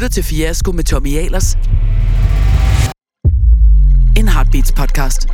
[0.00, 1.54] lytter til Fiasko med Tommy Ahlers.
[4.16, 5.28] En Heartbeats podcast.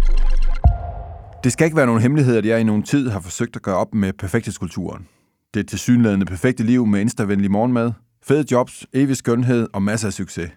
[1.45, 3.77] Det skal ikke være nogen hemmelighed, at jeg i nogen tid har forsøgt at gøre
[3.77, 5.09] op med perfekthedskulturen.
[5.55, 7.93] Det er tilsyneladende perfekte liv med instavenlig morgenmad,
[8.25, 10.50] fede jobs, evig skønhed og masser af succes.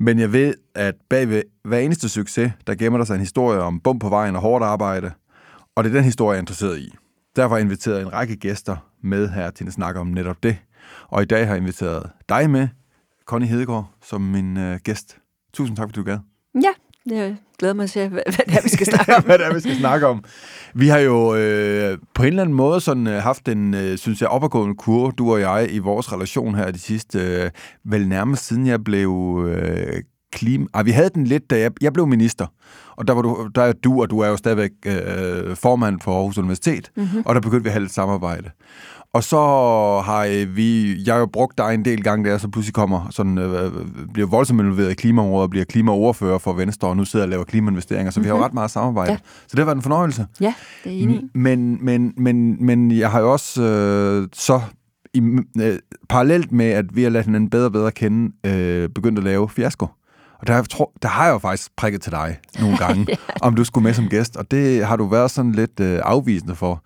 [0.00, 3.60] Men jeg ved, at bag ved hver eneste succes, der gemmer der sig en historie
[3.60, 5.10] om bum på vejen og hårdt arbejde,
[5.76, 6.94] og det er den historie, jeg er interesseret i.
[7.36, 10.56] Derfor har jeg inviteret en række gæster med her til at snakke om netop det.
[11.08, 12.68] Og i dag har jeg inviteret dig med,
[13.26, 15.18] Connie Hedegaard, som min øh, gæst.
[15.54, 16.18] Tusind tak, fordi du gad.
[16.62, 16.72] Ja,
[17.06, 19.22] jeg glæder mig til, hvad, hvad det er, vi skal snakke om.
[19.26, 20.24] hvad det er, vi skal snakke om.
[20.74, 24.20] Vi har jo øh, på en eller anden måde sådan, øh, haft en, øh, synes
[24.20, 27.50] jeg, opadgående kurve, du og jeg, i vores relation her de sidste, øh,
[27.84, 30.66] vel nærmest siden jeg blev øh, klima...
[30.74, 32.46] Ah, vi havde den lidt, da jeg, jeg blev minister.
[32.96, 36.16] Og der, var du, der er du, og du er jo stadigvæk øh, formand for
[36.16, 36.90] Aarhus Universitet.
[36.96, 37.22] Mm-hmm.
[37.26, 38.50] Og der begyndte vi at have lidt samarbejde.
[39.14, 39.36] Og så
[40.04, 43.06] har øh, vi, jeg har jo brugt dig en del gange, der så pludselig kommer,
[43.10, 43.72] sådan, øh,
[44.12, 47.44] bliver voldsomt involveret i klimaområdet, og bliver klimaoverfører for Venstre, og nu sidder og laver
[47.44, 48.24] klimainvesteringer, så mm-hmm.
[48.24, 48.44] vi har jo mhm.
[48.44, 49.12] ret meget samarbejde.
[49.12, 49.18] Ja.
[49.46, 50.26] Så det har været en fornøjelse.
[50.40, 51.22] Ja, det er enig.
[51.34, 54.60] Men, men, men, men jeg har jo også øh, så
[55.14, 55.22] i,
[55.60, 59.24] øh, parallelt med, at vi har ladet hinanden bedre og bedre kende, øh, begyndt at
[59.24, 59.86] lave fiasko.
[60.40, 63.14] Og der, tror, der har jeg jo faktisk prikket til dig nogle gange, ja.
[63.40, 66.54] om du skulle med som gæst, og det har du været sådan lidt øh, afvisende
[66.54, 66.82] for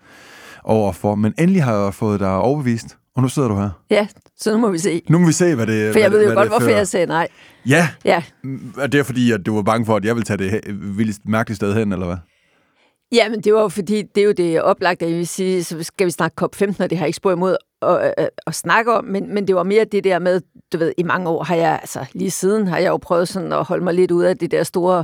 [0.67, 1.15] overfor.
[1.15, 3.69] Men endelig har jeg fået dig overbevist, og nu sidder du her.
[3.89, 5.01] Ja, så nu må vi se.
[5.09, 7.27] Nu må vi se, hvad det For jeg ved jo godt, hvorfor jeg sagde nej.
[7.69, 8.23] Ja, ja.
[8.77, 10.61] og det er fordi, at du var bange for, at jeg ville tage det
[10.97, 12.17] vildt mærkeligt sted hen, eller hvad?
[13.11, 15.83] Ja, men det var jo fordi, det er jo det oplagte, jeg vil sige, så
[15.83, 18.93] skal vi snakke COP15, og det har jeg ikke spurgt imod at, at, at snakke
[18.93, 20.41] om, men, men det var mere det der med,
[20.73, 23.53] du ved, i mange år har jeg, altså lige siden har jeg jo prøvet sådan
[23.53, 25.03] at holde mig lidt ud af det der store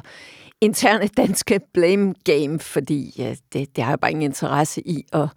[0.64, 5.28] interne danske blame game, fordi ja, det, det har jeg bare ingen interesse i at,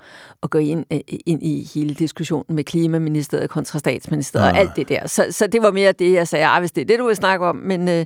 [0.42, 4.52] at gå ind, øh, ind i hele diskussionen med klimaministeriet kontra statsministeriet ja.
[4.52, 5.08] og alt det der.
[5.08, 7.16] Så, så det var mere det, jeg sagde, ah, hvis det er det, du vil
[7.16, 7.88] snakke om, men...
[7.88, 8.04] Øh,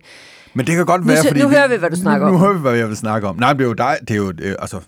[0.54, 1.40] men det kan godt være, nu, fordi...
[1.40, 2.40] Nu hører vi, hvad du snakker nu, om.
[2.40, 3.36] Nu hører vi, hvad jeg vil snakke om.
[3.36, 4.32] Nej, det er jo dig, det er jo...
[4.42, 4.80] Øh, altså,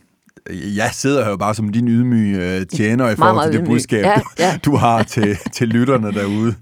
[0.50, 4.04] jeg sidder her jo bare som din ydmyge øh, tjener i forhold til det budskab,
[4.04, 4.59] ja, ja.
[4.64, 6.54] Du, du har til, til lytterne derude.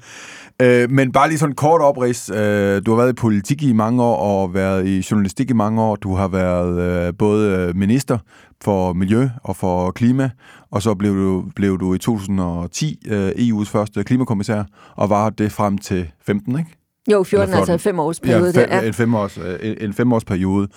[0.61, 2.31] Øh, men bare lige sådan en kort oprids.
[2.31, 5.83] Øh, du har været i politik i mange år og været i journalistik i mange
[5.83, 5.97] år.
[5.97, 8.19] Du har været øh, både øh, minister
[8.65, 10.31] for miljø og for klima,
[10.71, 14.65] og så blev du, blev du i 2010 øh, EU's første klimakommissær,
[14.97, 16.80] og var det frem til 15, ikke?
[17.09, 18.53] Jo, 14, altså en femårsperiode.
[18.55, 18.87] Ja, fem, der, ja.
[18.87, 20.69] En, femårs, en, en femårsperiode.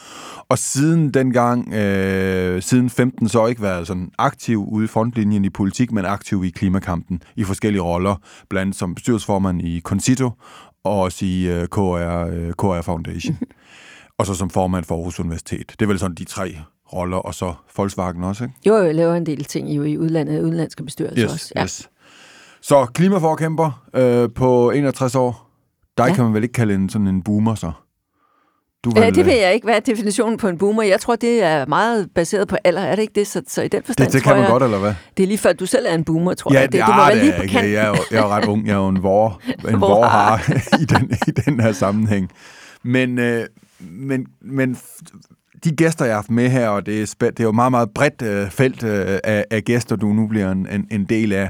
[0.49, 5.45] Og siden dengang, øh, siden 15, så har ikke været sådan aktiv ude i frontlinjen
[5.45, 8.15] i politik, men aktiv i klimakampen i forskellige roller,
[8.49, 10.31] blandt som bestyrelsesformand i Concito,
[10.83, 11.79] og også i øh, KR,
[12.31, 13.37] øh, KR Foundation.
[14.19, 15.71] og så som formand for Aarhus Universitet.
[15.79, 16.57] Det er vel sådan de tre
[16.93, 18.55] roller, og så Volkswagen også, ikke?
[18.65, 21.51] Jo, jeg laver en del ting jo i udlandet, udenlandske bestyrelser yes, også.
[21.55, 21.63] Ja.
[21.63, 21.89] Yes.
[22.61, 25.52] Så klimaforkæmper øh, på 61 år,
[25.97, 26.15] dig ja.
[26.15, 27.71] kan man vel ikke kalde en sådan en boomer, så?
[28.83, 29.65] Du vel, ja, det ved jeg ikke.
[29.65, 30.83] Hvad er definitionen på en boomer?
[30.83, 32.81] Jeg tror, det er meget baseret på alder.
[32.81, 33.27] Er det ikke det?
[33.27, 34.93] Så, så i den forstand det, det kan man jeg, godt, eller hvad?
[35.17, 36.71] Det er lige før, du selv er en boomer, tror ja, jeg.
[36.71, 37.73] Det, det, det må ja, være lige på kanten.
[37.73, 38.67] Jeg, er jo, jeg er jo ret ung.
[38.67, 42.31] Jeg er jo en vor, en vor har i, den, i den her sammenhæng.
[42.83, 43.45] Men, øh,
[43.79, 44.77] men, men
[45.63, 47.71] de gæster, jeg har haft med her, og det er, spæ- det er jo meget,
[47.71, 51.33] meget bredt øh, felt øh, af, af gæster, du nu bliver en, en, en del
[51.33, 51.49] af,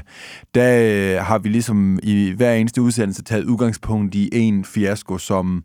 [0.54, 5.62] der øh, har vi ligesom i hver eneste udsendelse taget udgangspunkt i en fiasko, som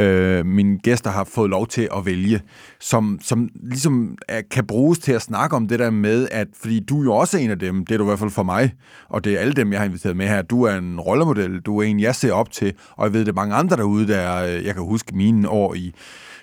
[0.00, 2.40] øh, mine gæster har fået lov til at vælge,
[2.80, 6.80] som, som ligesom er, kan bruges til at snakke om det der med, at fordi
[6.80, 8.72] du er jo også en af dem, det er du i hvert fald for mig,
[9.08, 11.78] og det er alle dem, jeg har inviteret med her, du er en rollemodel, du
[11.78, 14.44] er en, jeg ser op til, og jeg ved, det er mange andre derude, der
[14.44, 15.94] øh, jeg kan huske mine år i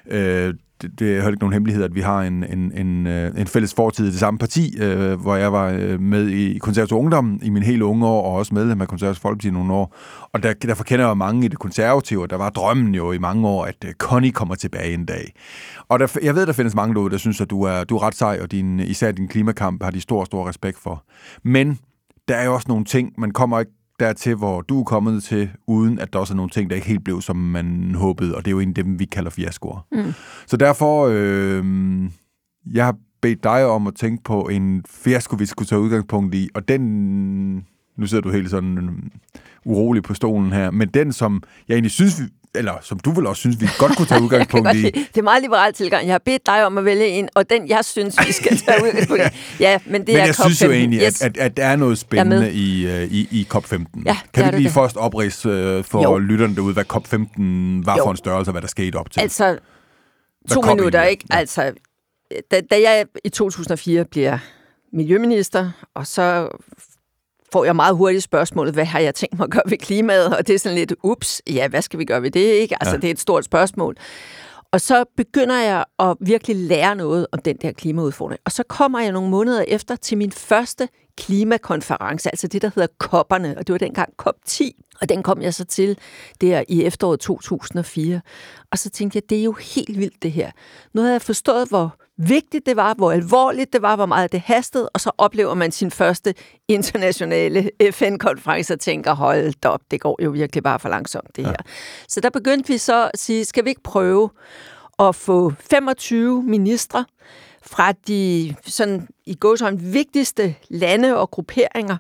[0.07, 3.47] øh, det, det er ikke nogen hemmelighed, at vi har en, en, en, øh, en
[3.47, 7.39] fælles fortid i det samme parti, øh, hvor jeg var øh, med i konservativ ungdom
[7.43, 9.95] i min helt unge år, og også medlem af konservativ folkeparti i nogle år.
[10.33, 13.17] Og der, derfor kender jeg mange i det konservative, og der var drømmen jo i
[13.17, 15.33] mange år, at øh, Connie kommer tilbage en dag.
[15.89, 18.03] Og der, jeg ved, der findes mange derude, der synes, at du er, du er
[18.03, 21.03] ret sej, og din, især din klimakamp har de stor, stor respekt for.
[21.43, 21.79] Men
[22.27, 25.49] der er jo også nogle ting, man kommer ikke dertil, hvor du er kommet til,
[25.67, 28.45] uden at der også er nogle ting, der ikke helt blev, som man håbede, og
[28.45, 29.85] det er jo en af dem, vi kalder fiaskoer.
[29.91, 30.13] Mm.
[30.47, 31.65] Så derfor, øh,
[32.73, 36.49] jeg har bedt dig om at tænke på en fiasko, vi skulle tage udgangspunkt i,
[36.53, 37.55] og den,
[37.97, 38.93] nu sidder du helt sådan øh,
[39.65, 42.21] urolig på stolen her, men den, som jeg egentlig synes,
[42.55, 44.81] eller som du vil også synes, vi godt kunne tage udgangspunkt i.
[44.81, 46.05] Det er meget liberalt tilgang.
[46.05, 48.77] Jeg har bedt dig om at vælge en, og den, jeg synes, vi skal tage
[48.85, 49.37] udgangspunkt i.
[49.59, 50.43] Ja, men det men er jeg COP15.
[50.43, 51.21] synes jo egentlig, yes.
[51.21, 53.85] at, at, at der er noget spændende i, uh, i, i COP15.
[54.05, 54.71] Ja, kan vi lige det.
[54.71, 56.17] først oprise uh, for jo.
[56.17, 58.03] lytterne derude, hvad COP15 var jo.
[58.03, 59.19] for en størrelse, og hvad der skete op til?
[59.21, 59.57] Altså,
[60.49, 61.25] to minutter, ikke?
[61.31, 61.37] Ja.
[61.37, 61.73] Altså,
[62.51, 64.37] da, da jeg i 2004 bliver
[64.93, 66.49] miljøminister, og så
[67.53, 70.37] får jeg meget hurtigt spørgsmålet, hvad har jeg tænkt mig at gøre ved klimaet?
[70.37, 72.39] Og det er sådan lidt, ups, ja, hvad skal vi gøre ved det?
[72.39, 72.75] Ikke?
[72.79, 73.01] Altså, ja.
[73.01, 73.95] det er et stort spørgsmål.
[74.71, 78.41] Og så begynder jeg at virkelig lære noget om den der klimaudfordring.
[78.45, 82.87] Og så kommer jeg nogle måneder efter til min første klimakonference, altså det, der hedder
[82.97, 84.69] kopperne, og det var dengang COP10,
[85.01, 85.97] og den kom jeg så til
[86.41, 88.21] der i efteråret 2004.
[88.71, 90.51] Og så tænkte jeg, det er jo helt vildt det her.
[90.93, 94.39] Nu havde jeg forstået, hvor vigtigt det var, hvor alvorligt det var, hvor meget det
[94.39, 96.33] hastede, og så oplever man sin første
[96.67, 101.51] internationale FN-konference og tænker, hold op, det går jo virkelig bare for langsomt det her.
[101.51, 101.71] Ja.
[102.07, 104.29] Så der begyndte vi så at sige, skal vi ikke prøve
[104.99, 107.05] at få 25 ministre
[107.65, 111.97] fra de sådan, i gåsøjne vigtigste lande og grupperinger,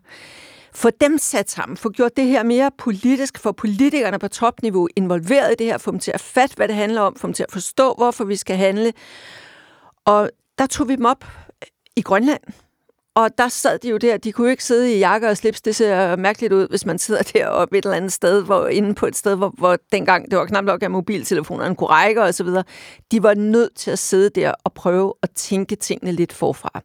[0.73, 5.51] få dem sat sammen, få gjort det her mere politisk, få politikerne på topniveau involveret
[5.51, 7.43] i det her, få dem til at fatte, hvad det handler om, få dem til
[7.43, 8.93] at forstå, hvorfor vi skal handle,
[10.05, 11.25] og der tog vi dem op
[11.95, 12.41] i Grønland.
[13.15, 15.61] Og der sad de jo der, de kunne jo ikke sidde i jakker og slips,
[15.61, 19.05] det ser mærkeligt ud, hvis man sidder deroppe et eller andet sted, hvor, inde på
[19.05, 22.43] et sted, hvor, hvor dengang det var knap nok, at mobiltelefonerne kunne række og så
[22.43, 22.63] videre.
[23.11, 26.81] De var nødt til at sidde der og prøve at tænke tingene lidt forfra.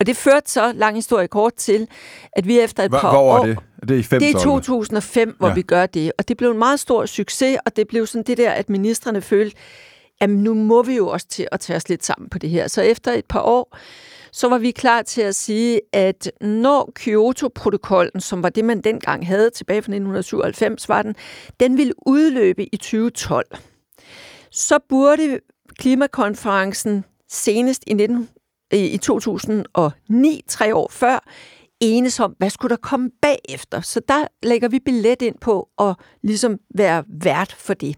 [0.00, 1.88] Og det førte så, lang historie kort, til,
[2.32, 3.44] at vi efter et Hvor, par hvor år...
[3.46, 3.58] det?
[3.88, 5.50] Det er i Det er 2005, hvor Ja.
[5.50, 5.54] ja.
[5.54, 6.12] vi gør det.
[6.18, 9.20] Og det blev en meget stor succes, og det blev sådan det der, at ministerne
[9.20, 9.56] følte,
[10.20, 12.68] at nu må vi jo også til at tage os lidt sammen på det her.
[12.68, 13.76] Så efter et par år,
[14.36, 19.26] så var vi klar til at sige, at når Kyoto-protokollen, som var det, man dengang
[19.26, 21.14] havde tilbage fra 1997, var den,
[21.60, 23.46] den ville udløbe i 2012.
[24.50, 25.40] Så burde
[25.78, 28.28] klimakonferencen senest i, 19,
[28.72, 31.24] i 2009, tre år før,
[31.84, 33.80] enes om, hvad skulle der komme bagefter.
[33.80, 37.96] Så der lægger vi billet ind på at ligesom være vært for det.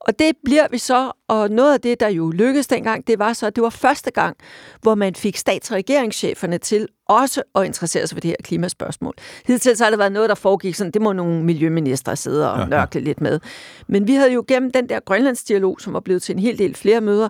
[0.00, 3.32] Og det bliver vi så, og noget af det, der jo lykkedes dengang, det var
[3.32, 4.36] så, at det var første gang,
[4.82, 9.14] hvor man fik statsregeringscheferne til også at interessere sig for det her klimaspørgsmål.
[9.46, 12.68] Hidtil så har det været noget, der foregik sådan, det må nogle miljøministre sidde og
[12.68, 13.40] nørkle lidt med.
[13.86, 16.74] Men vi havde jo gennem den der Grønlandsdialog, som var blevet til en hel del
[16.74, 17.28] flere møder,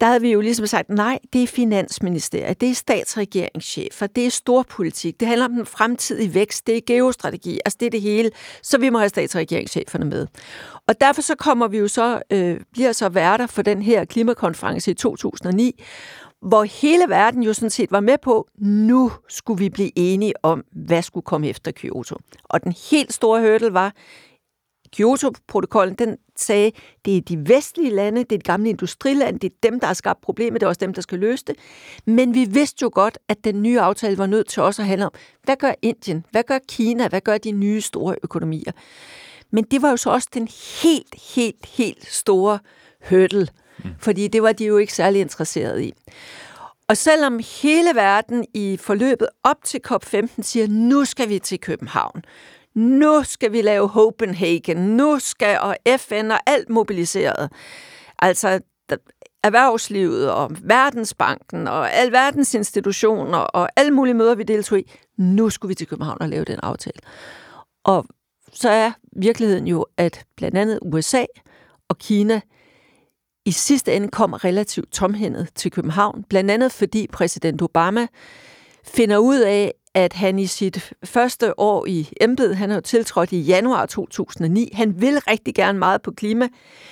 [0.00, 4.30] der havde vi jo ligesom sagt, nej, det er finansministeriet, det er statsregeringschefer, det er
[4.30, 8.30] storpolitik, det handler om den fremtidige vækst, det er geostrategi, altså det er det hele,
[8.62, 10.26] så vi må have statsregeringscheferne med.
[10.88, 14.90] Og derfor så kommer vi jo så, øh, bliver så værter for den her klimakonference
[14.90, 15.82] i 2009,
[16.44, 20.64] hvor hele verden jo sådan set var med på, nu skulle vi blive enige om,
[20.72, 22.16] hvad skulle komme efter Kyoto.
[22.44, 23.92] Og den helt store hurdle var,
[24.96, 26.72] Kyoto-protokollen, den sagde,
[27.04, 29.94] det er de vestlige lande, det er de gamle industrilande, det er dem, der har
[29.94, 31.56] skabt problemet, det er også dem, der skal løse det.
[32.06, 35.06] Men vi vidste jo godt, at den nye aftale var nødt til også at handle
[35.06, 35.12] om,
[35.42, 38.72] hvad gør Indien, hvad gør Kina, hvad gør de nye store økonomier.
[39.50, 40.48] Men det var jo så også den
[40.82, 42.58] helt, helt, helt store
[43.08, 43.90] hurdle, mm.
[43.98, 45.92] fordi det var de jo ikke særlig interesserede i.
[46.88, 52.22] Og selvom hele verden i forløbet op til COP15 siger, nu skal vi til København,
[52.74, 57.52] nu skal vi lave Copenhagen, nu skal og FN og alt mobiliseret.
[58.18, 58.60] Altså
[59.44, 64.92] erhvervslivet og Verdensbanken og al verdens institutioner og alle mulige møder, vi deltog i.
[65.16, 66.98] Nu skulle vi til København og lave den aftale.
[67.84, 68.06] Og
[68.52, 71.24] så er virkeligheden jo, at blandt andet USA
[71.88, 72.40] og Kina
[73.46, 78.06] i sidste ende kom relativt tomhændet til København, blandt andet fordi præsident Obama
[78.84, 83.32] finder ud af, at han i sit første år i embedet, han er jo tiltrådt
[83.32, 86.48] i januar 2009, han vil rigtig gerne meget på klima.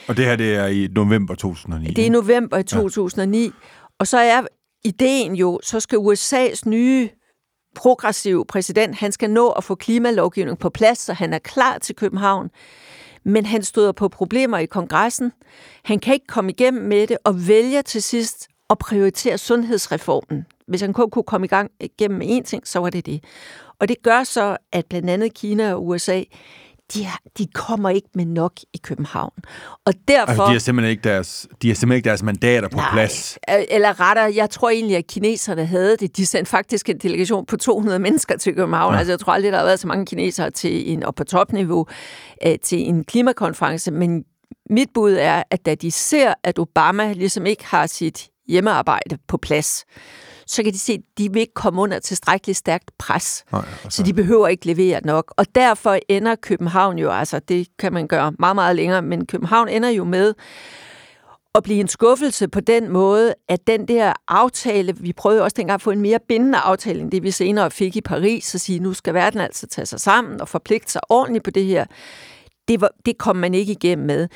[0.08, 1.88] Og det her, det er i november 2009.
[1.88, 3.50] Det er i november i 2009, ja.
[3.98, 4.42] og så er
[4.84, 7.08] ideen jo, så skal USA's nye
[7.74, 11.94] progressive præsident, han skal nå at få klimalovgivning på plads, så han er klar til
[11.94, 12.50] København.
[13.24, 15.32] Men han støder på problemer i kongressen.
[15.84, 20.46] Han kan ikke komme igennem med det, og vælger til sidst at prioritere sundhedsreformen.
[20.66, 23.24] Hvis han kun kunne komme i gang igennem med én ting, så var det det.
[23.78, 26.22] Og det gør så, at blandt andet Kina og USA,
[26.94, 29.32] de, har, de kommer ikke med nok i København.
[29.86, 30.26] Og derfor...
[30.26, 33.38] Altså, de har simpelthen ikke deres, de har simpelthen ikke deres mandater på Nej, plads.
[33.48, 36.16] Eller retter, jeg tror egentlig, at kineserne havde det.
[36.16, 38.92] De sendte faktisk en delegation på 200 mennesker til København.
[38.92, 38.98] Ja.
[38.98, 41.86] Altså, jeg tror aldrig, der har været så mange kinesere til en, og på topniveau
[42.46, 43.90] øh, til en klimakonference.
[43.90, 44.24] Men
[44.70, 49.36] mit bud er, at da de ser, at Obama ligesom ikke har sit hjemmearbejde på
[49.36, 49.84] plads,
[50.46, 53.44] så kan de se, at de vil ikke komme under tilstrækkeligt stærkt pres.
[53.52, 55.34] Nej, Så de behøver ikke levere nok.
[55.36, 59.68] Og derfor ender København jo, altså det kan man gøre meget, meget længere, men København
[59.68, 60.34] ender jo med
[61.54, 65.74] at blive en skuffelse på den måde, at den der aftale, vi prøvede også dengang
[65.74, 68.78] at få en mere bindende aftale, end det vi senere fik i Paris, og sige,
[68.78, 71.84] nu skal verden altså tage sig sammen og forpligte sig ordentligt på det her
[72.72, 74.28] det, var, det kom man ikke igennem med.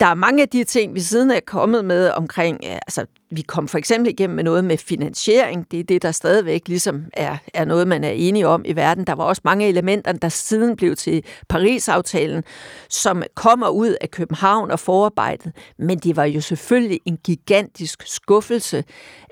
[0.00, 3.42] Der er mange af de ting, vi siden er kommet med omkring, øh, altså vi
[3.42, 5.70] kom for eksempel igennem med noget med finansiering.
[5.70, 9.06] Det er det, der stadigvæk ligesom er, er noget, man er enige om i verden.
[9.06, 12.44] Der var også mange elementer, der siden blev til Paris-aftalen,
[12.90, 15.52] som kommer ud af København og forarbejdet.
[15.78, 18.84] Men det var jo selvfølgelig en gigantisk skuffelse,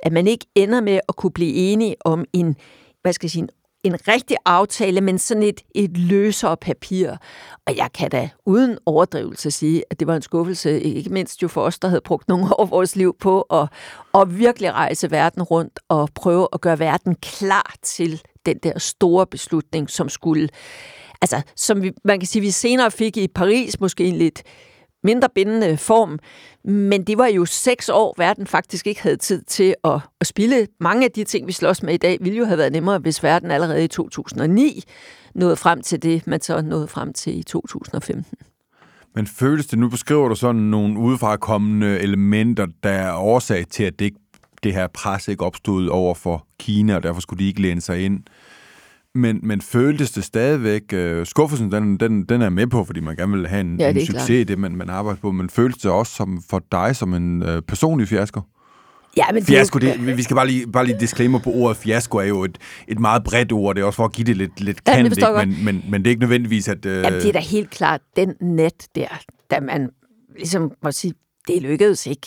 [0.02, 2.56] at man ikke ender med at kunne blive enige om en
[3.02, 3.48] hvad skal jeg sige, en
[3.84, 7.10] en rigtig aftale, men sådan et, et løsere papir.
[7.66, 11.48] Og jeg kan da uden overdrivelse sige, at det var en skuffelse, ikke mindst jo
[11.48, 13.68] for os, der havde brugt nogle år af vores liv på at,
[14.14, 19.26] at virkelig rejse verden rundt og prøve at gøre verden klar til den der store
[19.26, 20.48] beslutning, som skulle
[21.20, 24.42] altså, som vi, man kan sige, vi senere fik i Paris, måske en lidt
[25.04, 26.18] mindre bindende form.
[26.64, 30.66] Men det var jo seks år, verden faktisk ikke havde tid til at, at spille.
[30.80, 33.22] Mange af de ting, vi slås med i dag, ville jo have været nemmere, hvis
[33.22, 34.82] verden allerede i 2009
[35.34, 38.38] nåede frem til det, man så nåede frem til i 2015.
[39.14, 43.98] Men føles det, nu beskriver du sådan nogle udefrakommende elementer, der er årsag til, at
[43.98, 44.12] det,
[44.62, 48.04] det her pres ikke opstod over for Kina, og derfor skulle de ikke læne sig
[48.04, 48.22] ind.
[49.14, 53.16] Men, men føltes det stadigvæk, uh, skuffelsen, den, den, den er med på, fordi man
[53.16, 54.30] gerne vil have en, ja, en succes klart.
[54.30, 57.42] i det, man, man arbejder på, men føltes det også som, for dig som en
[57.42, 58.40] uh, personlig fiasko?
[59.16, 62.18] Ja, men fiasko, det, det, vi skal bare lige, bare lige disclaimer på ordet fiasko,
[62.18, 64.60] er jo et, et meget bredt ord, det er også for at give det lidt,
[64.60, 66.86] lidt ja, kant, men, men, men det er ikke nødvendigvis, at...
[66.86, 66.92] Uh...
[66.92, 69.08] Jamen, det er da helt klart den net der,
[69.50, 69.90] da man
[70.36, 71.14] ligesom må sige,
[71.48, 72.26] det lykkedes ikke.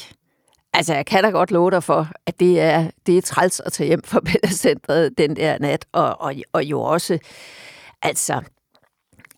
[0.73, 3.73] Altså, jeg kan da godt love dig for, at det er, det er træls at
[3.73, 7.19] tage hjem fra Bellacentret den der nat, og, og, og jo også,
[8.01, 8.41] altså,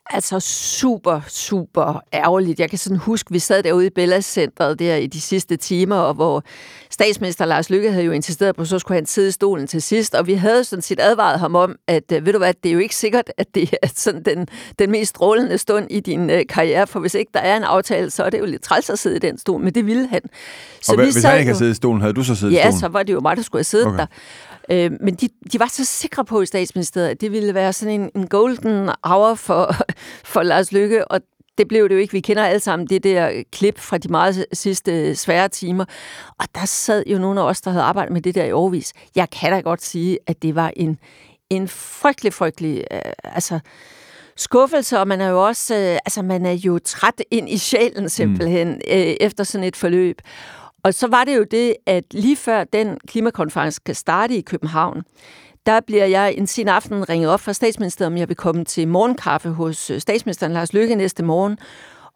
[0.10, 2.60] altså super, super ærgerligt.
[2.60, 5.96] Jeg kan sådan huske, vi sad derude i Bella Centeret der i de sidste timer,
[5.96, 6.44] og hvor
[6.90, 9.82] statsminister Lars Lykke havde jo insisteret på, at så skulle han sidde i stolen til
[9.82, 12.70] sidst, og vi havde sådan set advaret ham om, at øh, ved du hvad, det
[12.70, 14.48] er jo ikke sikkert, at det er sådan den,
[14.80, 18.12] den mest strålende stund i din uh, karriere, for hvis ikke der er en aftale,
[18.12, 20.22] så er det jo lidt træls at sidde i den stol, men det ville han.
[20.82, 22.60] Så og vi hvis han ikke havde siddet i stolen, havde du så siddet ja,
[22.60, 22.74] i stolen?
[22.74, 23.98] Ja, så var det jo mig, der skulle have siddet okay.
[23.98, 24.06] der.
[24.70, 28.02] Øh, men de, de var så sikre på i statsministeriet, at det ville være sådan
[28.02, 29.76] en, en golden hour for,
[30.24, 31.22] for Lars Lykke, og
[31.58, 32.12] det blev det jo ikke.
[32.12, 35.86] Vi kender alle sammen det der klip fra de meget sidste svære timer.
[36.40, 38.94] Og der sad jo nogle af os, der havde arbejdet med det der i overvis.
[39.16, 41.00] Jeg kan da godt sige, at det var en,
[41.50, 42.84] en frygtelig, frygtelig...
[42.92, 43.60] Øh, altså,
[44.38, 48.10] skuffelse, og man er jo også, øh, altså man er jo træt ind i sjælen
[48.10, 48.82] simpelthen, mm.
[48.88, 50.22] øh, efter sådan et forløb.
[50.84, 55.04] Og så var det jo det, at lige før den klimakonference kan starte i København,
[55.66, 58.88] der bliver jeg en sen aften ringet op fra statsministeriet, om jeg vil komme til
[58.88, 61.58] morgenkaffe hos øh, statsministeren Lars Løkke næste morgen.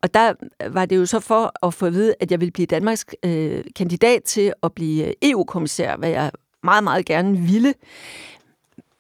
[0.02, 2.52] Og der øh, var det jo så for at få at vide, at jeg ville
[2.52, 6.32] blive Danmarks øh, kandidat til at blive øh, EU-kommissær, hvad jeg
[6.64, 7.74] meget, meget gerne ville.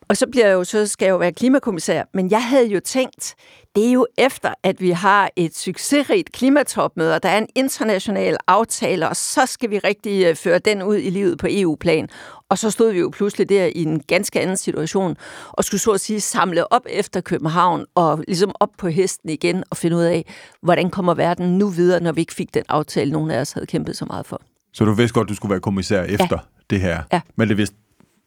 [0.10, 2.04] Og så, bliver jeg jo, så skal jeg jo være klimakommissær.
[2.14, 3.36] Men jeg havde jo tænkt,
[3.76, 8.38] det er jo efter, at vi har et succesrigt klimatopmøde, og der er en international
[8.48, 12.10] aftale, og så skal vi rigtig øh, føre den ud i livet på EU-plan.
[12.50, 15.18] Og så stod vi jo pludselig der i en ganske anden situation,
[15.52, 19.64] og skulle så at sige samle op efter København, og ligesom op på hesten igen,
[19.70, 20.26] og finde ud af,
[20.62, 23.68] hvordan kommer verden nu videre, når vi ikke fik den aftale, nogen af os havde
[23.68, 24.42] kæmpet så meget for.
[24.74, 26.66] Så du vidste godt, du skulle være kommissær efter ja.
[26.70, 27.22] det her, ja.
[27.36, 27.76] men det vidste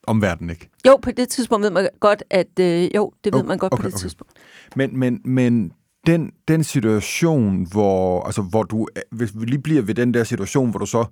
[0.07, 0.71] omverdenen ikke?
[0.87, 3.73] Jo, på det tidspunkt ved man godt, at øh, jo, det ved okay, man godt
[3.73, 4.01] okay, på det okay.
[4.01, 4.33] tidspunkt.
[4.77, 5.73] Men, men, men
[6.07, 10.71] den, den situation, hvor, altså, hvor du, hvis vi lige bliver ved den der situation,
[10.71, 11.05] hvor du så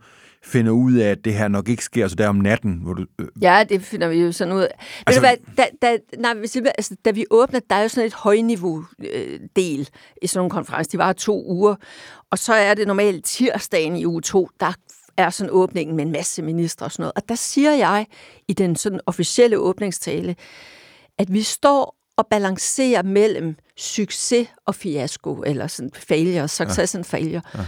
[0.45, 3.07] finder ud af, at det her nok ikke sker, altså der om natten, hvor du...
[3.19, 3.27] Øh...
[3.43, 4.71] Ja, det finder vi jo sådan ud af.
[5.07, 7.89] Altså, Ved du hvad, da, da, nej, hvis altså, da vi åbner, der er jo
[7.89, 9.87] sådan et højniveau-del øh,
[10.23, 10.91] i sådan en konference.
[10.91, 11.75] De var to uger,
[12.31, 14.73] og så er det normalt tirsdagen i uge to, der
[15.21, 17.13] er sådan åbningen med en masse ministre og sådan noget.
[17.17, 18.07] Og der siger jeg
[18.49, 20.37] i den sådan officielle åbningstale,
[21.19, 26.99] at vi står og balancerer mellem succes og fiasko, eller sådan failure, success ja.
[26.99, 27.43] and failure.
[27.55, 27.61] Ja.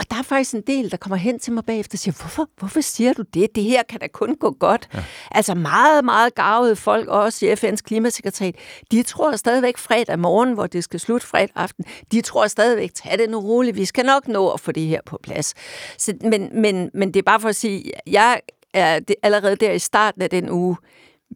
[0.00, 2.48] Og der er faktisk en del, der kommer hen til mig bagefter og siger, hvorfor,
[2.58, 3.54] hvorfor siger du det?
[3.54, 4.88] Det her kan da kun gå godt.
[4.94, 5.04] Ja.
[5.30, 8.54] Altså meget, meget gavede folk, også i FN's klimasekretariat,
[8.90, 13.18] de tror stadigvæk fredag morgen, hvor det skal slutte fredag aften, de tror stadigvæk, tag
[13.18, 15.54] det nu roligt, vi skal nok nå at få det her på plads.
[15.98, 18.40] Så, men, men, men det er bare for at sige, jeg
[18.74, 20.76] er allerede der i starten af den uge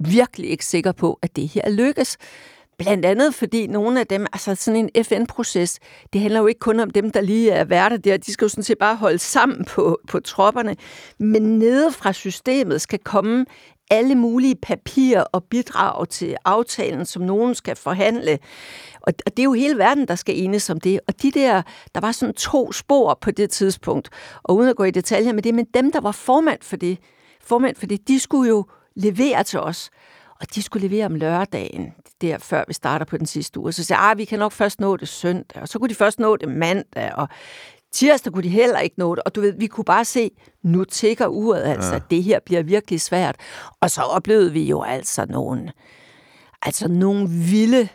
[0.00, 2.16] virkelig ikke sikker på, at det her lykkes.
[2.78, 5.78] Blandt andet fordi nogle af dem, altså sådan en FN-proces,
[6.12, 8.49] det handler jo ikke kun om dem, der lige er værter der, de skal jo
[8.49, 10.76] sådan set bare holde sammen på, på tropperne,
[11.19, 13.47] men nede fra systemet skal komme
[13.90, 18.38] alle mulige papirer og bidrag til aftalen, som nogen skal forhandle.
[19.00, 21.00] Og, og det er jo hele verden, der skal enes om det.
[21.09, 21.62] Og de der,
[21.95, 24.11] der var sådan to spor på det tidspunkt,
[24.43, 26.99] og uden at gå i detaljer med det, men dem, der var formand for det,
[27.40, 28.64] formand for det, de skulle jo
[28.97, 29.90] levere til os.
[30.40, 33.73] og de skulle levere om lørdagen, der før vi starter på den sidste uge.
[33.73, 35.94] Så sagde jeg, at vi kan nok først nå det søndag, og så kunne de
[35.94, 37.28] først nå det mandag, og
[37.92, 39.23] tirsdag kunne de heller ikke nå det.
[39.25, 40.30] Og du ved, vi kunne bare se,
[40.62, 42.00] nu tigger uret altså, ja.
[42.11, 43.37] det her bliver virkelig svært.
[43.80, 45.73] Og så oplevede vi jo altså nogle,
[46.62, 47.88] altså nogle vilde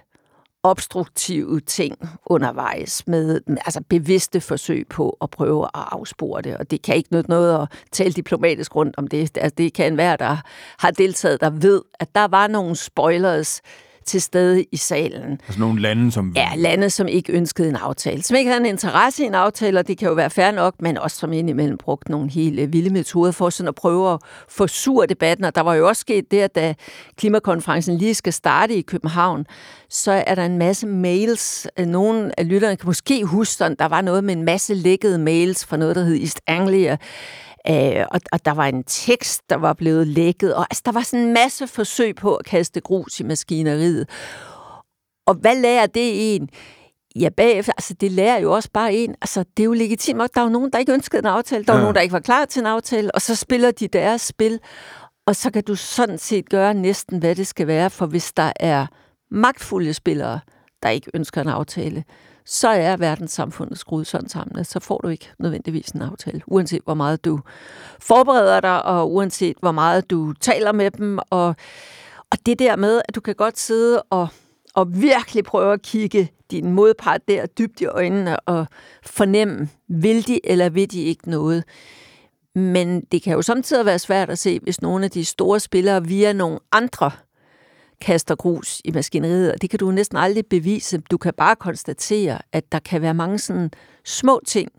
[0.64, 1.96] obstruktive ting
[2.26, 7.16] undervejs med altså bevidste forsøg på at prøve at afspore det, og det kan ikke
[7.16, 9.38] nytte noget at tale diplomatisk rundt om det.
[9.38, 10.38] Altså, det kan være, der
[10.80, 13.62] har deltaget, der ved, at der var nogle spoilers,
[14.10, 15.32] til stede i salen.
[15.32, 16.34] Altså nogle lande, som...
[16.36, 18.24] Ja, lande, som ikke ønskede en aftale.
[18.24, 20.76] Som ikke havde en interesse i en aftale, og det kan jo være fair nok,
[20.80, 25.08] men også som indimellem brugt nogle helt vilde metoder for sådan at prøve at forsure
[25.08, 25.46] debatten.
[25.46, 26.74] Og der var jo også sket det, at da
[27.18, 29.46] klimakonferencen lige skal starte i København,
[29.90, 31.68] så er der en masse mails.
[31.78, 35.66] Nogle af lytterne kan måske huske, at der var noget med en masse lækkede mails
[35.66, 36.98] fra noget, der hed East Anglia,
[37.68, 41.02] Øh, og, og der var en tekst, der var blevet lækket, og altså, der var
[41.02, 44.10] sådan en masse forsøg på at kaste grus i maskineriet.
[45.28, 46.50] Og hvad lærer det en?
[47.16, 50.42] Ja, bagefter, altså det lærer jo også bare en, altså det er jo legitimt, der
[50.42, 51.78] er jo nogen, der ikke ønskede en aftale, der ja.
[51.78, 54.60] var nogen, der ikke var klar til en aftale, og så spiller de deres spil,
[55.28, 58.52] og så kan du sådan set gøre næsten, hvad det skal være, for hvis der
[58.56, 58.88] er
[59.32, 60.40] magtfulde spillere,
[60.84, 62.04] der ikke ønsker en aftale,
[62.52, 66.82] så er verdenssamfundet skruet sådan sammen, at så får du ikke nødvendigvis en aftale, uanset
[66.84, 67.40] hvor meget du
[68.00, 71.20] forbereder dig, og uanset hvor meget du taler med dem.
[71.30, 71.56] Og,
[72.32, 74.28] og det der med, at du kan godt sidde og,
[74.76, 78.66] og virkelig prøve at kigge din modpart der dybt i øjnene og
[79.04, 81.64] fornemme, vil de eller vil de ikke noget.
[82.56, 86.06] Men det kan jo samtidig være svært at se, hvis nogle af de store spillere
[86.06, 87.12] via nogle andre
[88.02, 90.98] kaster grus i maskineriet, og det kan du næsten aldrig bevise.
[91.12, 93.72] Du kan bare konstatere, at der kan være mange sådan
[94.06, 94.72] små ting,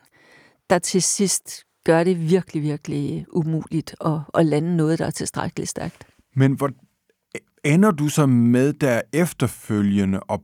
[0.70, 5.68] der til sidst gør det virkelig, virkelig umuligt at, at lande noget, der er tilstrækkeligt
[5.68, 6.06] stærkt.
[6.34, 6.70] Men hvor
[7.64, 10.42] ender du så med der efterfølgende, og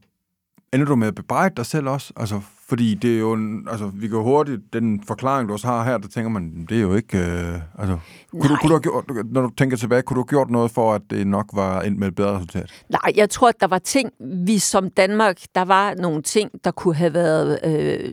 [0.72, 2.12] ender du med at bebrejde dig selv også?
[2.16, 5.84] Altså, fordi det er jo, en, altså, vi kan hurtigt, den forklaring, du også har
[5.84, 7.98] her, der tænker man, det er jo ikke, øh, altså,
[8.32, 10.70] kunne du, kunne du have gjort, når du tænker tilbage, kunne du have gjort noget
[10.70, 12.84] for, at det nok var endt med et bedre resultat?
[12.88, 16.70] Nej, jeg tror, at der var ting, vi som Danmark, der var nogle ting, der
[16.70, 18.12] kunne have været øh,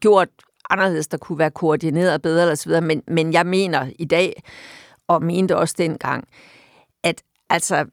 [0.00, 0.28] gjort
[0.70, 2.80] anderledes, der kunne være koordineret bedre, eller så videre.
[2.80, 4.42] Men, men jeg mener i dag,
[5.08, 6.28] og mente også dengang,
[7.02, 7.86] at altså,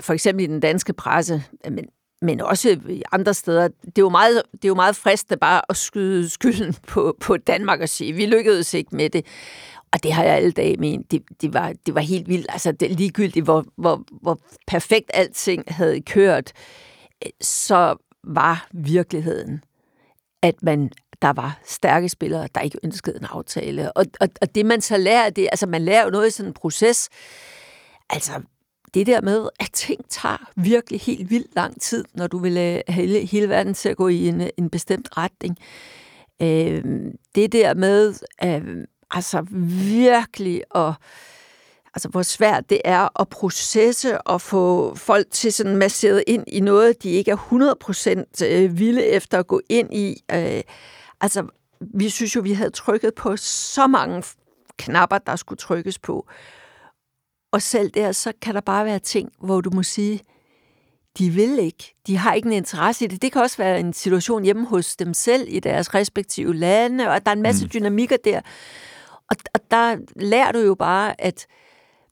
[0.00, 1.84] for eksempel i den danske presse, men
[2.22, 3.68] men også øh, andre steder.
[3.68, 7.36] Det er jo meget, det er jo meget fristende bare at skyde skylden på, på
[7.36, 9.26] Danmark og sige, vi lykkedes ikke med det.
[9.92, 11.10] Og det har jeg alle dage ment.
[11.10, 12.46] Det, det, var, det var helt vildt.
[12.48, 16.52] Altså det, ligegyldigt, hvor, hvor, hvor perfekt alting havde kørt,
[17.26, 19.64] øh, så var virkeligheden,
[20.42, 20.90] at man
[21.22, 23.92] der var stærke spillere, der ikke ønskede en aftale.
[23.92, 26.50] Og, og, og det man så lærer, det, altså man lærer jo noget i sådan
[26.50, 27.08] en proces.
[28.10, 28.32] Altså,
[28.94, 32.80] det der med, at ting tager virkelig helt vildt lang tid, når du vil øh,
[32.88, 35.56] have hele, verden til at gå i en, øh, en bestemt retning.
[36.42, 36.84] Øh,
[37.34, 39.46] det der med øh, altså
[39.90, 40.94] virkelig at
[41.94, 46.60] altså hvor svært det er at processe og få folk til sådan masseret ind i
[46.60, 50.22] noget, de ikke er 100% øh, vilde efter at gå ind i.
[50.32, 50.62] Øh,
[51.20, 51.46] altså,
[51.80, 54.22] vi synes jo, vi havde trykket på så mange
[54.78, 56.26] knapper, der skulle trykkes på.
[57.52, 60.20] Og selv der, så kan der bare være ting, hvor du må sige,
[61.18, 61.94] de vil ikke.
[62.06, 63.22] De har ikke en interesse i det.
[63.22, 67.26] Det kan også være en situation hjemme hos dem selv i deres respektive lande, og
[67.26, 67.70] der er en masse mm.
[67.70, 68.40] dynamikker der.
[69.30, 71.46] Og, og der lærer du jo bare, at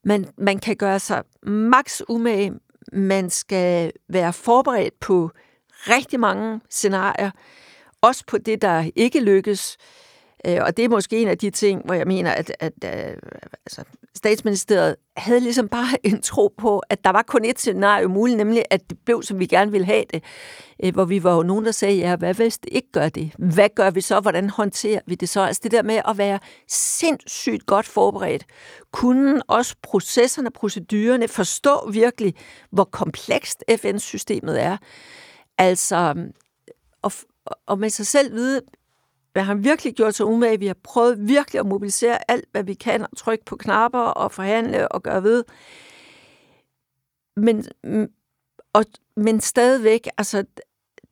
[0.05, 2.53] man, man kan gøre sig maks umage.
[2.93, 5.31] Man skal være forberedt på
[5.71, 7.31] rigtig mange scenarier.
[8.01, 9.77] Også på det, der ikke lykkes.
[9.81, 10.08] Øh,
[10.47, 13.19] Øh, og det er måske en af de ting, hvor jeg mener, at, at, at
[13.67, 18.37] altså, statsministeriet havde ligesom bare en tro på, at der var kun et scenario muligt,
[18.37, 20.25] nemlig at det blev, som vi gerne ville have det.
[20.85, 23.33] Øh, hvor vi var jo nogen, der sagde, ja, hvad hvis det ikke gør det?
[23.39, 24.21] Hvad gør vi så?
[24.21, 25.41] Hvordan håndterer vi det så?
[25.41, 28.45] Altså det der med at være sindssygt godt forberedt.
[28.93, 32.35] Kunne også processerne, procedurerne forstå virkelig,
[32.71, 34.77] hvor komplekst FN-systemet er.
[35.59, 36.15] Altså,
[37.03, 37.13] og,
[37.67, 38.61] og med sig selv vide,
[39.35, 40.59] man har virkelig gjort sig umage.
[40.59, 44.33] Vi har prøvet virkelig at mobilisere alt, hvad vi kan, og trykke på knapper og
[44.33, 45.45] forhandle og gøre ved.
[47.37, 48.09] Men, mm,
[48.73, 48.85] og,
[49.17, 50.45] men stadigvæk, altså,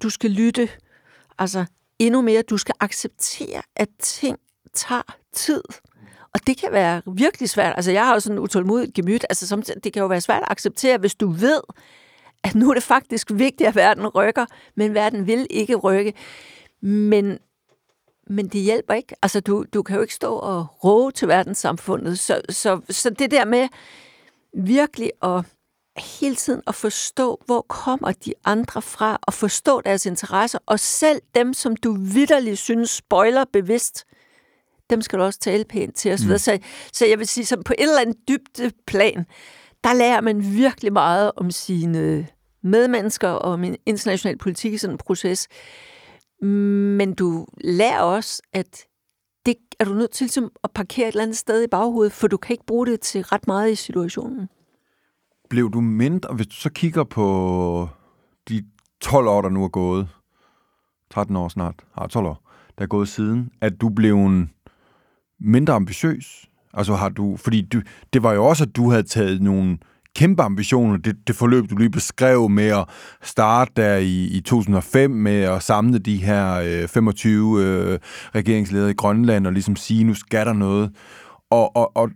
[0.03, 0.69] du skal lytte.
[1.39, 1.65] Altså,
[1.99, 4.39] endnu mere, du skal acceptere, at ting
[4.75, 5.63] tager tid.
[6.35, 7.73] Og det kan være virkelig svært.
[7.77, 9.27] Altså, jeg har jo sådan en utålmodigt gemyt.
[9.31, 11.61] Altså, som, det kan jo være svært at acceptere, hvis du ved,
[12.45, 16.15] at nu er det faktisk vigtigt, at verden rykker, men verden vil ikke rykke.
[16.81, 17.39] Men
[18.27, 19.15] men det hjælper ikke.
[19.23, 22.19] Altså, du, du kan jo ikke stå og råge til verdenssamfundet.
[22.19, 23.69] Så, så, så det der med
[24.55, 25.45] virkelig at
[25.99, 31.21] hele tiden at forstå, hvor kommer de andre fra, og forstå deres interesser, og selv
[31.35, 34.05] dem, som du vidderligt synes spoiler bevidst,
[34.91, 36.25] dem skal du også tale pænt til os.
[36.25, 36.39] Mm.
[36.39, 36.59] Så,
[36.93, 39.27] så jeg vil sige, som på et eller andet dybt plan,
[39.85, 42.27] der lærer man virkelig meget om sine
[42.63, 45.49] medmennesker og om international politik i sådan en proces.
[46.43, 48.87] Men du lærer også, at
[49.47, 52.29] det er du nødt til ligesom, at parkere et eller andet sted i baghovedet, for
[52.29, 54.49] du kan ikke bruge det til ret meget i situationen.
[55.51, 57.89] Blev du mindre, hvis du så kigger på
[58.49, 58.65] de
[59.01, 60.09] 12 år, der nu er gået,
[61.11, 64.51] 13 år snart, har 12 år, der er gået siden, at du blev en
[65.41, 66.47] mindre ambitiøs?
[66.75, 69.79] Altså har du, fordi du, det var jo også, at du havde taget nogle
[70.17, 70.97] kæmpe ambitioner.
[70.97, 72.85] Det, det forløb, du lige beskrev med at
[73.23, 77.99] starte der i, i 2005 med at samle de her øh, 25 øh,
[78.35, 80.91] regeringsledere i Grønland og ligesom sige, nu skal der noget.
[81.51, 82.11] Og, og, og,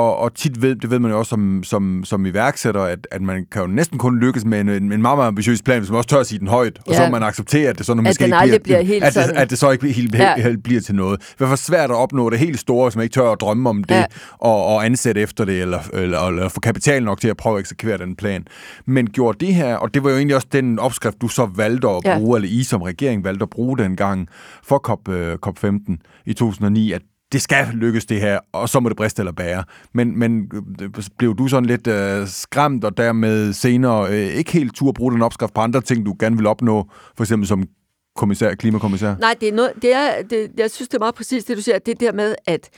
[0.00, 3.22] og, og tit ved, det ved man jo også som, som, som iværksætter, at, at
[3.22, 5.96] man kan jo næsten kun lykkes med en, en meget, meget ambitiøs plan, hvis man
[5.96, 8.24] også tør at sige den højt, og så man accepterer, at det så at måske
[8.24, 10.34] ikke bliver, bliver helt at, det, at det så ikke helt, ja.
[10.36, 11.20] helt bliver til noget.
[11.38, 13.68] Det er for svært at opnå det helt store, hvis man ikke tør at drømme
[13.68, 14.04] om det, ja.
[14.38, 17.60] og, og ansætte efter det, eller, eller, eller få kapital nok til at prøve at
[17.60, 18.44] eksekvere den plan.
[18.86, 21.88] Men gjorde det her, og det var jo egentlig også den opskrift, du så valgte
[21.88, 22.44] at bruge, ja.
[22.44, 24.28] eller I som regering valgte at bruge dengang
[24.62, 28.88] for COP, uh, COP15 i 2009, at det skal lykkes det her, og så må
[28.88, 29.64] det briste eller bære.
[29.92, 30.50] Men, men
[30.82, 34.94] øh, blev du sådan lidt øh, skræmt, og dermed senere øh, ikke helt tur at
[34.94, 37.68] bruge den opskrift på andre ting, du gerne vil opnå, for eksempel som
[38.16, 39.16] kommissær, klimakommissær?
[39.20, 41.62] Nej, det er noget, det er, det, jeg synes, det er meget præcis det, du
[41.62, 42.70] siger, det der med, at,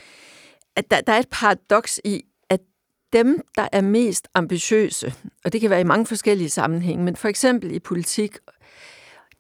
[0.76, 2.60] at der, der er et paradoks i, at
[3.12, 7.28] dem, der er mest ambitiøse, og det kan være i mange forskellige sammenhænge, men for
[7.28, 8.36] eksempel i politik,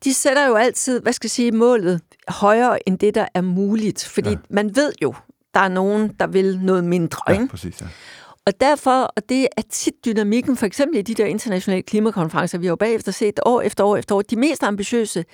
[0.04, 4.04] de sætter jo altid, hvad skal jeg sige, målet højere end det, der er muligt.
[4.04, 4.36] Fordi ja.
[4.50, 5.14] man ved jo,
[5.54, 7.20] der er nogen, der vil noget mindre.
[7.28, 7.46] Ja, ikke?
[7.46, 7.86] præcis, ja.
[8.46, 12.66] Og derfor, og det er tit dynamikken, for eksempel i de der internationale klimakonferencer, vi
[12.66, 15.24] har jo bagefter set år efter år efter år, de mest ambitiøse,